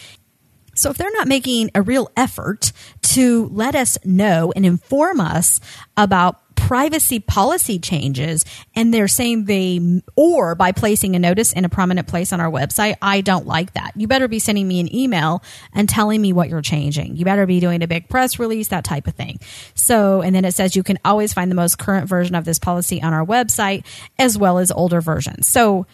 so 0.74 0.90
if 0.90 0.98
they're 0.98 1.10
not 1.12 1.26
making 1.26 1.70
a 1.74 1.80
real 1.80 2.10
effort 2.16 2.72
to 3.02 3.46
let 3.46 3.74
us 3.74 3.96
know 4.04 4.52
and 4.54 4.66
inform 4.66 5.20
us 5.20 5.58
about 5.96 6.38
privacy 6.66 7.20
policy 7.20 7.78
changes 7.78 8.44
and 8.74 8.92
they're 8.92 9.06
saying 9.06 9.44
they 9.44 10.02
or 10.16 10.54
by 10.56 10.72
placing 10.72 11.14
a 11.14 11.18
notice 11.18 11.52
in 11.52 11.64
a 11.64 11.68
prominent 11.68 12.08
place 12.08 12.32
on 12.32 12.40
our 12.40 12.50
website 12.50 12.96
i 13.02 13.20
don't 13.20 13.46
like 13.46 13.72
that. 13.74 13.92
You 13.96 14.06
better 14.08 14.28
be 14.28 14.38
sending 14.38 14.66
me 14.66 14.80
an 14.80 14.94
email 14.94 15.42
and 15.72 15.88
telling 15.88 16.20
me 16.20 16.32
what 16.32 16.48
you're 16.48 16.62
changing. 16.62 17.16
You 17.16 17.24
better 17.24 17.46
be 17.46 17.60
doing 17.60 17.82
a 17.82 17.86
big 17.86 18.08
press 18.08 18.38
release 18.38 18.68
that 18.68 18.84
type 18.84 19.06
of 19.06 19.14
thing. 19.14 19.38
So 19.74 20.22
and 20.22 20.34
then 20.34 20.44
it 20.44 20.52
says 20.52 20.76
you 20.76 20.82
can 20.82 20.98
always 21.04 21.32
find 21.32 21.50
the 21.50 21.54
most 21.54 21.78
current 21.78 22.08
version 22.08 22.34
of 22.34 22.44
this 22.44 22.58
policy 22.58 23.02
on 23.02 23.12
our 23.12 23.24
website 23.24 23.84
as 24.18 24.38
well 24.38 24.58
as 24.58 24.70
older 24.70 25.00
versions. 25.00 25.46
So 25.46 25.86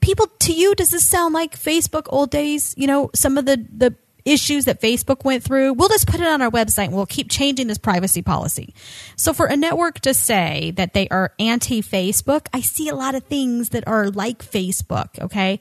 people 0.00 0.26
to 0.40 0.52
you 0.52 0.74
does 0.74 0.90
this 0.90 1.04
sound 1.04 1.34
like 1.34 1.58
facebook 1.58 2.06
old 2.08 2.30
days? 2.30 2.74
You 2.76 2.86
know 2.86 3.10
some 3.14 3.38
of 3.38 3.46
the 3.46 3.66
the 3.74 3.94
issues 4.28 4.66
that 4.66 4.80
Facebook 4.80 5.24
went 5.24 5.42
through, 5.42 5.72
we'll 5.72 5.88
just 5.88 6.06
put 6.06 6.20
it 6.20 6.26
on 6.26 6.42
our 6.42 6.50
website 6.50 6.86
and 6.86 6.94
we'll 6.94 7.06
keep 7.06 7.30
changing 7.30 7.66
this 7.66 7.78
privacy 7.78 8.22
policy. 8.22 8.74
So 9.16 9.32
for 9.32 9.46
a 9.46 9.56
network 9.56 10.00
to 10.00 10.14
say 10.14 10.72
that 10.76 10.92
they 10.94 11.08
are 11.08 11.32
anti 11.38 11.82
Facebook, 11.82 12.46
I 12.52 12.60
see 12.60 12.88
a 12.88 12.94
lot 12.94 13.14
of 13.14 13.24
things 13.24 13.70
that 13.70 13.86
are 13.88 14.10
like 14.10 14.44
Facebook, 14.44 15.18
okay? 15.18 15.60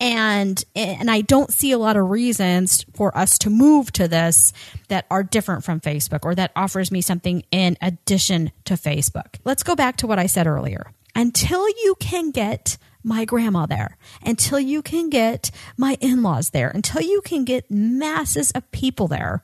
And 0.00 0.62
and 0.76 1.10
I 1.10 1.22
don't 1.22 1.52
see 1.52 1.72
a 1.72 1.78
lot 1.78 1.96
of 1.96 2.08
reasons 2.08 2.84
for 2.94 3.16
us 3.16 3.38
to 3.38 3.50
move 3.50 3.90
to 3.92 4.06
this 4.06 4.52
that 4.88 5.06
are 5.10 5.22
different 5.22 5.64
from 5.64 5.80
Facebook 5.80 6.20
or 6.22 6.34
that 6.34 6.52
offers 6.54 6.92
me 6.92 7.00
something 7.00 7.42
in 7.50 7.76
addition 7.80 8.52
to 8.64 8.74
Facebook. 8.74 9.36
Let's 9.44 9.62
go 9.62 9.74
back 9.74 9.96
to 9.98 10.06
what 10.06 10.18
I 10.18 10.26
said 10.26 10.46
earlier. 10.46 10.92
Until 11.14 11.68
you 11.68 11.96
can 11.98 12.30
get 12.30 12.78
my 13.08 13.24
grandma 13.24 13.66
there, 13.66 13.96
until 14.24 14.60
you 14.60 14.82
can 14.82 15.08
get 15.08 15.50
my 15.76 15.96
in 16.00 16.22
laws 16.22 16.50
there, 16.50 16.68
until 16.68 17.02
you 17.02 17.20
can 17.22 17.44
get 17.44 17.70
masses 17.70 18.50
of 18.52 18.70
people 18.70 19.08
there, 19.08 19.42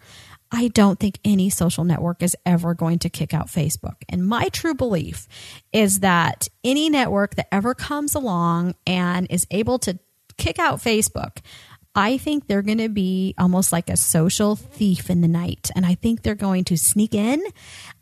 I 0.53 0.69
don't 0.69 1.01
think 1.01 1.19
any 1.25 1.51
social 1.51 1.83
network 1.83 2.23
is 2.23 2.37
ever 2.47 2.75
going 2.75 3.01
to 3.01 3.09
kick 3.09 3.35
out 3.35 3.49
Facebook. 3.49 3.97
And 4.09 4.25
my 4.25 4.51
true 4.51 4.75
belief 4.75 5.27
is 5.73 6.01
that 6.01 6.47
any 6.63 6.89
network 6.89 7.35
that 7.35 7.53
ever 7.53 7.75
comes 7.75 8.15
along 8.15 8.77
and 8.87 9.27
is 9.31 9.47
able 9.51 9.81
to 9.81 9.99
kick 10.37 10.59
out 10.59 10.79
Facebook, 10.79 11.39
I 11.95 12.19
think 12.19 12.47
they're 12.47 12.63
going 12.63 12.79
to 12.79 12.89
be 12.89 13.35
almost 13.39 13.73
like 13.73 13.89
a 13.89 13.97
social 13.97 14.57
thief 14.57 15.11
in 15.11 15.21
the 15.21 15.29
night. 15.29 15.71
And 15.77 15.87
I 15.87 15.95
think 15.95 16.23
they're 16.23 16.35
going 16.35 16.65
to 16.65 16.77
sneak 16.77 17.15
in. 17.15 17.43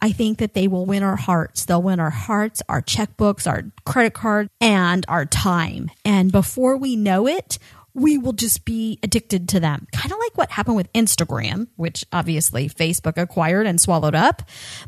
I 0.01 0.13
think 0.13 0.39
that 0.39 0.55
they 0.55 0.67
will 0.67 0.87
win 0.87 1.03
our 1.03 1.17
hearts. 1.17 1.67
They'll 1.67 1.83
win 1.83 2.01
our 2.01 2.11
hearts, 2.11 2.63
our 2.69 2.81
checkbooks, 2.81 3.47
our 3.47 3.65
credit 3.85 4.15
cards, 4.15 4.49
and 4.61 5.05
our 5.09 5.27
time. 5.27 5.91
And 6.05 6.33
before 6.33 6.77
we 6.77 6.97
know 6.97 7.27
it, 7.29 7.59
we 7.95 8.17
will 8.17 8.33
just 8.33 8.65
be 8.65 8.99
addicted 9.03 9.49
to 9.51 9.61
them. 9.61 9.87
Kind 9.93 10.13
of 10.13 10.19
like 10.19 10.37
what 10.37 10.51
happened 10.51 10.77
with 10.77 10.93
Instagram, 10.93 11.69
which 11.77 12.05
obviously 12.13 12.69
Facebook 12.69 13.17
acquired 13.17 13.67
and 13.67 13.81
swallowed 13.81 14.15
up. 14.15 14.43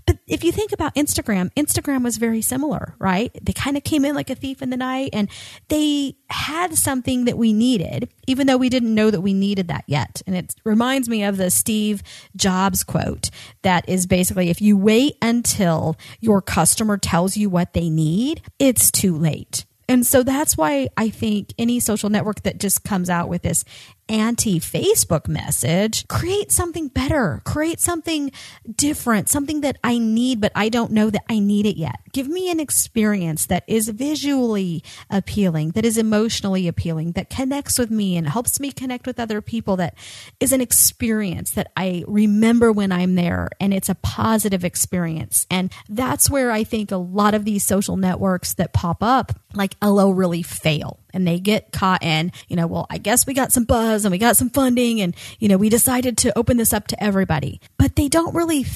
But 0.06 0.18
if 0.26 0.42
you 0.42 0.52
think 0.52 0.72
about 0.72 0.94
Instagram, 0.94 1.52
Instagram 1.54 2.02
was 2.02 2.16
very 2.16 2.40
similar, 2.40 2.94
right? 2.98 3.30
They 3.42 3.52
kind 3.52 3.76
of 3.76 3.84
came 3.84 4.04
in 4.04 4.14
like 4.14 4.30
a 4.30 4.34
thief 4.34 4.62
in 4.62 4.70
the 4.70 4.76
night 4.76 5.10
and 5.12 5.28
they 5.68 6.16
had 6.30 6.78
something 6.78 7.26
that 7.26 7.36
we 7.36 7.52
needed, 7.52 8.08
even 8.26 8.46
though 8.46 8.56
we 8.56 8.68
didn't 8.68 8.94
know 8.94 9.10
that 9.10 9.20
we 9.20 9.34
needed 9.34 9.68
that 9.68 9.84
yet. 9.86 10.22
And 10.26 10.34
it 10.34 10.54
reminds 10.64 11.08
me 11.08 11.24
of 11.24 11.36
the 11.36 11.50
Steve 11.50 12.02
Jobs 12.36 12.84
quote 12.84 13.30
that 13.62 13.88
is 13.88 14.06
basically 14.06 14.48
if 14.48 14.62
you 14.62 14.76
wait 14.76 15.16
until 15.20 15.96
your 16.20 16.40
customer 16.40 16.96
tells 16.96 17.36
you 17.36 17.50
what 17.50 17.74
they 17.74 17.90
need, 17.90 18.42
it's 18.58 18.90
too 18.90 19.16
late. 19.16 19.64
And 19.88 20.06
so 20.06 20.22
that's 20.22 20.56
why 20.56 20.88
I 20.96 21.10
think 21.10 21.52
any 21.58 21.80
social 21.80 22.10
network 22.10 22.42
that 22.42 22.58
just 22.58 22.84
comes 22.84 23.10
out 23.10 23.28
with 23.28 23.42
this 23.42 23.64
anti 24.08 24.60
Facebook 24.60 25.28
message, 25.28 26.06
create 26.08 26.50
something 26.52 26.88
better, 26.88 27.40
create 27.44 27.80
something 27.80 28.30
different, 28.70 29.28
something 29.28 29.62
that 29.62 29.78
I 29.82 29.98
need, 29.98 30.40
but 30.40 30.52
I 30.54 30.68
don't 30.68 30.92
know 30.92 31.10
that 31.10 31.24
I 31.28 31.38
need 31.38 31.66
it 31.66 31.76
yet. 31.76 31.96
Give 32.12 32.28
me 32.28 32.50
an 32.50 32.60
experience 32.60 33.46
that 33.46 33.64
is 33.66 33.88
visually 33.88 34.82
appealing, 35.10 35.70
that 35.70 35.84
is 35.84 35.98
emotionally 35.98 36.68
appealing, 36.68 37.12
that 37.12 37.30
connects 37.30 37.78
with 37.78 37.90
me 37.90 38.16
and 38.16 38.28
helps 38.28 38.60
me 38.60 38.72
connect 38.72 39.06
with 39.06 39.18
other 39.18 39.40
people, 39.40 39.76
that 39.76 39.94
is 40.40 40.52
an 40.52 40.60
experience 40.60 41.52
that 41.52 41.72
I 41.76 42.04
remember 42.06 42.72
when 42.72 42.92
I'm 42.92 43.14
there 43.14 43.48
and 43.60 43.72
it's 43.72 43.88
a 43.88 43.94
positive 43.96 44.64
experience. 44.64 45.46
And 45.50 45.72
that's 45.88 46.30
where 46.30 46.50
I 46.50 46.64
think 46.64 46.90
a 46.90 46.96
lot 46.96 47.34
of 47.34 47.44
these 47.44 47.64
social 47.64 47.96
networks 47.96 48.54
that 48.54 48.72
pop 48.72 49.02
up, 49.02 49.32
like 49.54 49.76
Ello, 49.80 50.10
really 50.10 50.42
fail 50.42 50.98
and 51.14 51.26
they 51.26 51.38
get 51.38 51.72
caught 51.72 52.02
in, 52.02 52.32
you 52.48 52.56
know, 52.56 52.66
well, 52.66 52.86
I 52.90 52.98
guess 52.98 53.26
we 53.26 53.32
got 53.32 53.52
some 53.52 53.64
buzz 53.64 54.04
and 54.04 54.12
we 54.12 54.18
got 54.18 54.36
some 54.36 54.50
funding 54.50 55.00
and, 55.00 55.16
you 55.38 55.48
know, 55.48 55.56
we 55.56 55.68
decided 55.68 56.18
to 56.18 56.38
open 56.38 56.56
this 56.56 56.72
up 56.72 56.88
to 56.88 57.02
everybody. 57.02 57.60
But 57.78 57.96
they 57.96 58.08
don't 58.08 58.34
really 58.34 58.66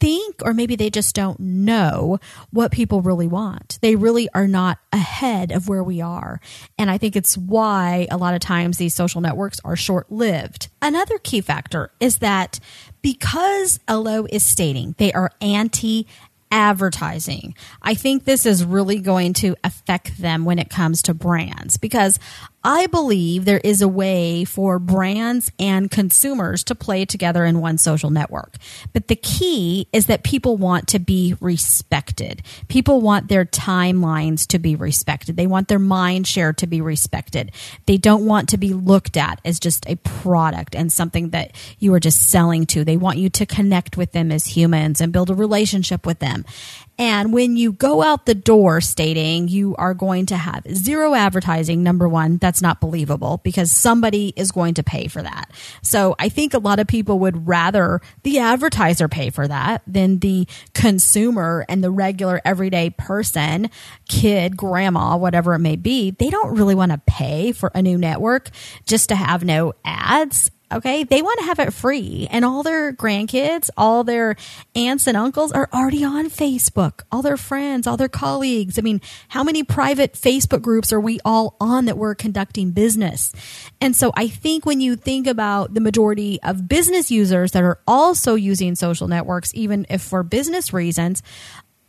think, 0.00 0.36
or 0.42 0.54
maybe 0.54 0.74
they 0.74 0.90
just 0.90 1.14
don't 1.14 1.38
know 1.38 2.18
what 2.50 2.72
people 2.72 3.02
really 3.02 3.26
want. 3.26 3.78
They 3.82 3.94
really 3.96 4.28
are 4.34 4.48
not 4.48 4.78
ahead 4.92 5.52
of 5.52 5.68
where 5.68 5.84
we 5.84 6.00
are. 6.00 6.40
And 6.78 6.90
I 6.90 6.98
think 6.98 7.14
it's 7.14 7.36
why 7.36 8.08
a 8.10 8.16
lot 8.16 8.34
of 8.34 8.40
times 8.40 8.78
these 8.78 8.94
social 8.94 9.20
networks 9.20 9.60
are 9.64 9.76
short 9.76 10.10
lived. 10.10 10.68
Another 10.80 11.18
key 11.18 11.42
factor 11.42 11.92
is 12.00 12.18
that 12.18 12.58
because 13.02 13.78
Ello 13.86 14.26
is 14.30 14.44
stating 14.44 14.94
they 14.98 15.12
are 15.12 15.32
anti 15.40 16.06
advertising. 16.50 17.54
I 17.82 17.94
think 17.94 18.24
this 18.24 18.46
is 18.46 18.64
really 18.64 19.00
going 19.00 19.34
to 19.34 19.56
affect 19.62 20.18
them 20.18 20.44
when 20.44 20.58
it 20.58 20.70
comes 20.70 21.02
to 21.02 21.14
brands 21.14 21.76
because 21.76 22.18
I 22.62 22.88
believe 22.88 23.46
there 23.46 23.60
is 23.64 23.80
a 23.80 23.88
way 23.88 24.44
for 24.44 24.78
brands 24.78 25.50
and 25.58 25.90
consumers 25.90 26.62
to 26.64 26.74
play 26.74 27.06
together 27.06 27.46
in 27.46 27.60
one 27.60 27.78
social 27.78 28.10
network. 28.10 28.56
But 28.92 29.08
the 29.08 29.16
key 29.16 29.88
is 29.94 30.06
that 30.06 30.24
people 30.24 30.58
want 30.58 30.86
to 30.88 30.98
be 30.98 31.36
respected. 31.40 32.42
People 32.68 33.00
want 33.00 33.28
their 33.28 33.46
timelines 33.46 34.46
to 34.48 34.58
be 34.58 34.76
respected. 34.76 35.36
They 35.36 35.46
want 35.46 35.68
their 35.68 35.78
mind 35.78 36.26
share 36.26 36.52
to 36.54 36.66
be 36.66 36.82
respected. 36.82 37.50
They 37.86 37.96
don't 37.96 38.26
want 38.26 38.50
to 38.50 38.58
be 38.58 38.74
looked 38.74 39.16
at 39.16 39.40
as 39.42 39.58
just 39.58 39.88
a 39.88 39.96
product 39.96 40.74
and 40.74 40.92
something 40.92 41.30
that 41.30 41.52
you 41.78 41.94
are 41.94 42.00
just 42.00 42.28
selling 42.28 42.66
to. 42.66 42.84
They 42.84 42.98
want 42.98 43.16
you 43.16 43.30
to 43.30 43.46
connect 43.46 43.96
with 43.96 44.12
them 44.12 44.30
as 44.30 44.44
humans 44.44 45.00
and 45.00 45.14
build 45.14 45.30
a 45.30 45.34
relationship 45.34 46.04
with 46.04 46.18
them. 46.18 46.44
And 47.00 47.32
when 47.32 47.56
you 47.56 47.72
go 47.72 48.02
out 48.02 48.26
the 48.26 48.34
door 48.34 48.82
stating 48.82 49.48
you 49.48 49.74
are 49.76 49.94
going 49.94 50.26
to 50.26 50.36
have 50.36 50.66
zero 50.70 51.14
advertising, 51.14 51.82
number 51.82 52.06
one, 52.06 52.36
that's 52.36 52.60
not 52.60 52.78
believable 52.78 53.40
because 53.42 53.72
somebody 53.72 54.34
is 54.36 54.52
going 54.52 54.74
to 54.74 54.82
pay 54.82 55.08
for 55.08 55.22
that. 55.22 55.50
So 55.80 56.14
I 56.18 56.28
think 56.28 56.52
a 56.52 56.58
lot 56.58 56.78
of 56.78 56.86
people 56.86 57.18
would 57.20 57.48
rather 57.48 58.02
the 58.22 58.40
advertiser 58.40 59.08
pay 59.08 59.30
for 59.30 59.48
that 59.48 59.80
than 59.86 60.18
the 60.18 60.46
consumer 60.74 61.64
and 61.70 61.82
the 61.82 61.90
regular 61.90 62.42
everyday 62.44 62.90
person, 62.90 63.70
kid, 64.06 64.54
grandma, 64.58 65.16
whatever 65.16 65.54
it 65.54 65.60
may 65.60 65.76
be. 65.76 66.10
They 66.10 66.28
don't 66.28 66.54
really 66.54 66.74
want 66.74 66.92
to 66.92 67.00
pay 67.06 67.52
for 67.52 67.72
a 67.74 67.80
new 67.80 67.96
network 67.96 68.50
just 68.84 69.08
to 69.08 69.14
have 69.14 69.42
no 69.42 69.72
ads 69.86 70.50
Okay. 70.72 71.04
They 71.04 71.20
want 71.20 71.40
to 71.40 71.46
have 71.46 71.58
it 71.58 71.72
free. 71.72 72.28
And 72.30 72.44
all 72.44 72.62
their 72.62 72.92
grandkids, 72.92 73.70
all 73.76 74.04
their 74.04 74.36
aunts 74.74 75.06
and 75.06 75.16
uncles 75.16 75.50
are 75.50 75.68
already 75.72 76.04
on 76.04 76.30
Facebook, 76.30 77.02
all 77.10 77.22
their 77.22 77.36
friends, 77.36 77.86
all 77.86 77.96
their 77.96 78.08
colleagues. 78.08 78.78
I 78.78 78.82
mean, 78.82 79.00
how 79.28 79.42
many 79.42 79.64
private 79.64 80.12
Facebook 80.12 80.62
groups 80.62 80.92
are 80.92 81.00
we 81.00 81.18
all 81.24 81.56
on 81.60 81.86
that 81.86 81.98
we're 81.98 82.14
conducting 82.14 82.70
business? 82.70 83.32
And 83.80 83.96
so 83.96 84.12
I 84.14 84.28
think 84.28 84.64
when 84.64 84.80
you 84.80 84.94
think 84.94 85.26
about 85.26 85.74
the 85.74 85.80
majority 85.80 86.40
of 86.42 86.68
business 86.68 87.10
users 87.10 87.52
that 87.52 87.64
are 87.64 87.80
also 87.86 88.34
using 88.36 88.76
social 88.76 89.08
networks, 89.08 89.52
even 89.54 89.86
if 89.90 90.02
for 90.02 90.22
business 90.22 90.72
reasons, 90.72 91.22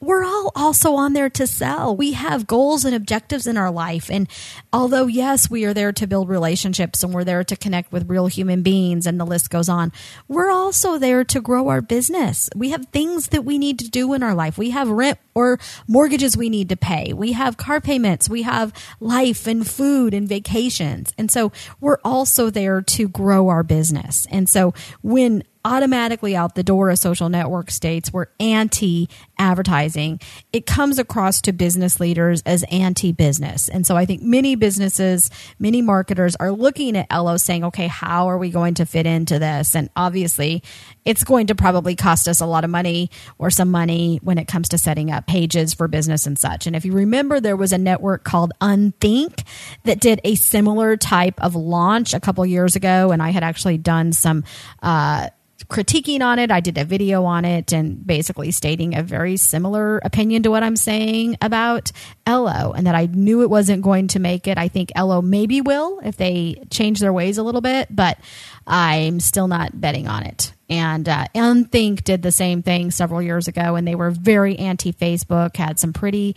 we're 0.01 0.23
all 0.23 0.51
also 0.55 0.95
on 0.95 1.13
there 1.13 1.29
to 1.29 1.45
sell. 1.45 1.95
We 1.95 2.13
have 2.13 2.47
goals 2.47 2.83
and 2.85 2.95
objectives 2.95 3.45
in 3.45 3.55
our 3.55 3.69
life. 3.69 4.09
And 4.09 4.27
although, 4.73 5.05
yes, 5.05 5.49
we 5.49 5.63
are 5.65 5.73
there 5.73 5.91
to 5.93 6.07
build 6.07 6.27
relationships 6.27 7.03
and 7.03 7.13
we're 7.13 7.23
there 7.23 7.43
to 7.43 7.55
connect 7.55 7.91
with 7.91 8.09
real 8.09 8.25
human 8.25 8.63
beings 8.63 9.05
and 9.05 9.19
the 9.19 9.25
list 9.25 9.51
goes 9.51 9.69
on, 9.69 9.91
we're 10.27 10.49
also 10.49 10.97
there 10.97 11.23
to 11.25 11.39
grow 11.39 11.67
our 11.67 11.81
business. 11.81 12.49
We 12.55 12.71
have 12.71 12.87
things 12.87 13.27
that 13.27 13.45
we 13.45 13.59
need 13.59 13.77
to 13.79 13.89
do 13.89 14.13
in 14.13 14.23
our 14.23 14.33
life. 14.33 14.57
We 14.57 14.71
have 14.71 14.89
rent 14.89 15.19
or 15.35 15.59
mortgages 15.87 16.35
we 16.35 16.49
need 16.49 16.69
to 16.69 16.77
pay. 16.77 17.13
We 17.13 17.33
have 17.33 17.57
car 17.57 17.79
payments. 17.79 18.27
We 18.27 18.41
have 18.41 18.73
life 18.99 19.45
and 19.45 19.67
food 19.67 20.15
and 20.15 20.27
vacations. 20.27 21.13
And 21.17 21.29
so 21.29 21.51
we're 21.79 21.99
also 22.03 22.49
there 22.49 22.81
to 22.81 23.07
grow 23.07 23.49
our 23.49 23.63
business. 23.63 24.27
And 24.31 24.49
so 24.49 24.73
when 25.03 25.43
automatically 25.63 26.35
out 26.35 26.55
the 26.55 26.63
door 26.63 26.89
a 26.89 26.97
social 26.97 27.29
network 27.29 27.71
states 27.71 28.11
we're 28.11 28.27
anti 28.39 29.09
advertising, 29.37 30.19
it 30.53 30.65
comes 30.65 30.99
across 30.99 31.41
to 31.41 31.51
business 31.51 31.99
leaders 31.99 32.41
as 32.45 32.63
anti 32.71 33.11
business. 33.11 33.69
And 33.69 33.85
so 33.85 33.97
I 33.97 34.05
think 34.05 34.21
many 34.21 34.55
businesses, 34.55 35.29
many 35.59 35.81
marketers 35.81 36.35
are 36.35 36.51
looking 36.51 36.95
at 36.95 37.07
Ello 37.09 37.37
saying, 37.37 37.63
okay, 37.65 37.87
how 37.87 38.27
are 38.29 38.37
we 38.37 38.51
going 38.51 38.75
to 38.75 38.85
fit 38.85 39.05
into 39.05 39.39
this? 39.39 39.75
And 39.75 39.89
obviously, 39.95 40.63
it's 41.05 41.23
going 41.23 41.47
to 41.47 41.55
probably 41.55 41.95
cost 41.95 42.27
us 42.27 42.41
a 42.41 42.45
lot 42.45 42.63
of 42.63 42.69
money 42.69 43.09
or 43.39 43.49
some 43.49 43.71
money 43.71 44.19
when 44.21 44.37
it 44.37 44.47
comes 44.47 44.69
to 44.69 44.77
setting 44.77 45.11
up 45.11 45.25
pages 45.25 45.73
for 45.73 45.87
business 45.87 46.27
and 46.27 46.37
such. 46.37 46.67
And 46.67 46.75
if 46.75 46.85
you 46.85 46.93
remember, 46.93 47.39
there 47.39 47.55
was 47.55 47.73
a 47.73 47.77
network 47.77 48.23
called 48.23 48.53
Unthink 48.61 49.43
that 49.85 49.99
did 49.99 50.21
a 50.23 50.35
similar 50.35 50.97
type 50.97 51.41
of 51.41 51.55
launch 51.55 52.13
a 52.13 52.19
couple 52.19 52.45
years 52.45 52.75
ago. 52.75 53.11
And 53.11 53.21
I 53.21 53.31
had 53.31 53.43
actually 53.43 53.79
done 53.79 54.13
some, 54.13 54.43
uh, 54.83 55.29
critiquing 55.71 56.21
on 56.21 56.37
it. 56.37 56.51
I 56.51 56.59
did 56.59 56.77
a 56.77 56.83
video 56.83 57.23
on 57.23 57.45
it 57.45 57.71
and 57.71 58.05
basically 58.05 58.51
stating 58.51 58.93
a 58.93 59.01
very 59.01 59.37
similar 59.37 59.99
opinion 59.99 60.43
to 60.43 60.51
what 60.51 60.63
I'm 60.63 60.75
saying 60.75 61.37
about 61.41 61.93
Ello 62.25 62.73
and 62.73 62.85
that 62.87 62.93
I 62.93 63.05
knew 63.05 63.41
it 63.41 63.49
wasn't 63.49 63.81
going 63.81 64.09
to 64.09 64.19
make 64.19 64.47
it. 64.47 64.57
I 64.57 64.67
think 64.67 64.91
Ello 64.95 65.21
maybe 65.21 65.61
will 65.61 66.01
if 66.03 66.17
they 66.17 66.61
change 66.69 66.99
their 66.99 67.13
ways 67.13 67.37
a 67.37 67.43
little 67.43 67.61
bit, 67.61 67.87
but 67.89 68.19
I'm 68.67 69.21
still 69.21 69.47
not 69.47 69.79
betting 69.79 70.09
on 70.09 70.23
it. 70.23 70.53
And 70.69 71.07
uh, 71.07 71.25
Unthink 71.33 72.03
did 72.03 72.21
the 72.21 72.31
same 72.33 72.61
thing 72.61 72.91
several 72.91 73.21
years 73.21 73.47
ago, 73.47 73.75
and 73.75 73.87
they 73.87 73.95
were 73.95 74.11
very 74.11 74.59
anti 74.59 74.91
Facebook, 74.91 75.55
had 75.55 75.79
some 75.79 75.93
pretty 75.93 76.35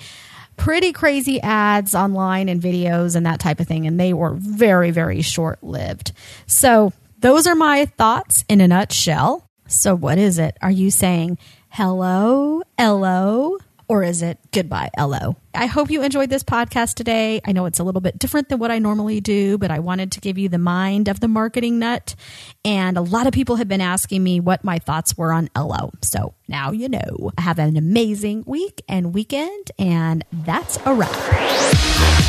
pretty 0.56 0.92
crazy 0.92 1.40
ads 1.40 1.96
online 1.96 2.48
and 2.48 2.62
videos 2.62 3.16
and 3.16 3.26
that 3.26 3.40
type 3.40 3.58
of 3.58 3.66
thing. 3.66 3.88
And 3.88 3.98
they 3.98 4.12
were 4.12 4.34
very, 4.34 4.92
very 4.92 5.20
short 5.20 5.62
lived. 5.64 6.12
So 6.46 6.92
those 7.24 7.46
are 7.46 7.54
my 7.54 7.86
thoughts 7.86 8.44
in 8.50 8.60
a 8.60 8.68
nutshell. 8.68 9.48
So, 9.66 9.94
what 9.94 10.18
is 10.18 10.38
it? 10.38 10.58
Are 10.60 10.70
you 10.70 10.90
saying 10.90 11.38
hello, 11.70 12.60
Ello, 12.76 13.56
or 13.88 14.04
is 14.04 14.20
it 14.20 14.38
goodbye, 14.52 14.90
Ello? 14.94 15.34
I 15.56 15.66
hope 15.66 15.90
you 15.90 16.02
enjoyed 16.02 16.30
this 16.30 16.42
podcast 16.42 16.94
today. 16.94 17.40
I 17.46 17.52
know 17.52 17.66
it's 17.66 17.78
a 17.78 17.84
little 17.84 18.00
bit 18.00 18.18
different 18.18 18.48
than 18.48 18.58
what 18.58 18.72
I 18.72 18.80
normally 18.80 19.20
do, 19.20 19.56
but 19.56 19.70
I 19.70 19.78
wanted 19.78 20.10
to 20.12 20.20
give 20.20 20.36
you 20.36 20.48
the 20.48 20.58
mind 20.58 21.08
of 21.08 21.20
the 21.20 21.28
marketing 21.28 21.78
nut. 21.78 22.16
And 22.64 22.96
a 22.96 23.02
lot 23.02 23.26
of 23.28 23.32
people 23.32 23.56
have 23.56 23.68
been 23.68 23.80
asking 23.80 24.24
me 24.24 24.40
what 24.40 24.64
my 24.64 24.78
thoughts 24.78 25.16
were 25.16 25.32
on 25.32 25.48
Ello. 25.54 25.92
So 26.02 26.34
now 26.48 26.72
you 26.72 26.88
know. 26.88 27.30
Have 27.38 27.60
an 27.60 27.76
amazing 27.76 28.42
week 28.46 28.82
and 28.88 29.14
weekend, 29.14 29.70
and 29.78 30.24
that's 30.32 30.76
a 30.84 30.92
wrap. 30.92 31.12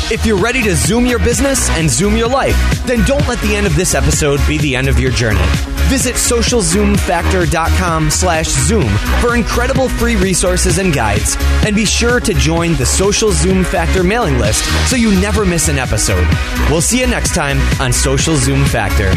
If 0.08 0.24
you're 0.24 0.38
ready 0.38 0.62
to 0.62 0.76
zoom 0.76 1.04
your 1.04 1.18
business 1.18 1.68
and 1.70 1.90
zoom 1.90 2.16
your 2.16 2.28
life, 2.28 2.56
then 2.86 3.04
don't 3.06 3.26
let 3.26 3.40
the 3.40 3.56
end 3.56 3.66
of 3.66 3.74
this 3.74 3.92
episode 3.94 4.38
be 4.46 4.56
the 4.58 4.76
end 4.76 4.88
of 4.88 5.00
your 5.00 5.10
journey. 5.10 5.42
Visit 5.88 6.14
socialzoomfactor.com 6.14 8.10
slash 8.10 8.46
zoom 8.46 8.88
for 9.20 9.34
incredible 9.36 9.88
free 9.88 10.16
resources 10.16 10.78
and 10.78 10.92
guides. 10.92 11.36
And 11.64 11.74
be 11.76 11.84
sure 11.84 12.20
to 12.20 12.34
join 12.34 12.74
the 12.74 12.86
Social 13.16 13.32
Zoom 13.32 13.64
Factor 13.64 14.04
mailing 14.04 14.38
list 14.38 14.62
so 14.90 14.94
you 14.94 15.10
never 15.22 15.46
miss 15.46 15.68
an 15.68 15.78
episode. 15.78 16.28
We'll 16.68 16.82
see 16.82 17.00
you 17.00 17.06
next 17.06 17.34
time 17.34 17.58
on 17.80 17.90
Social 17.90 18.36
Zoom 18.36 18.62
Factor. 18.66 19.10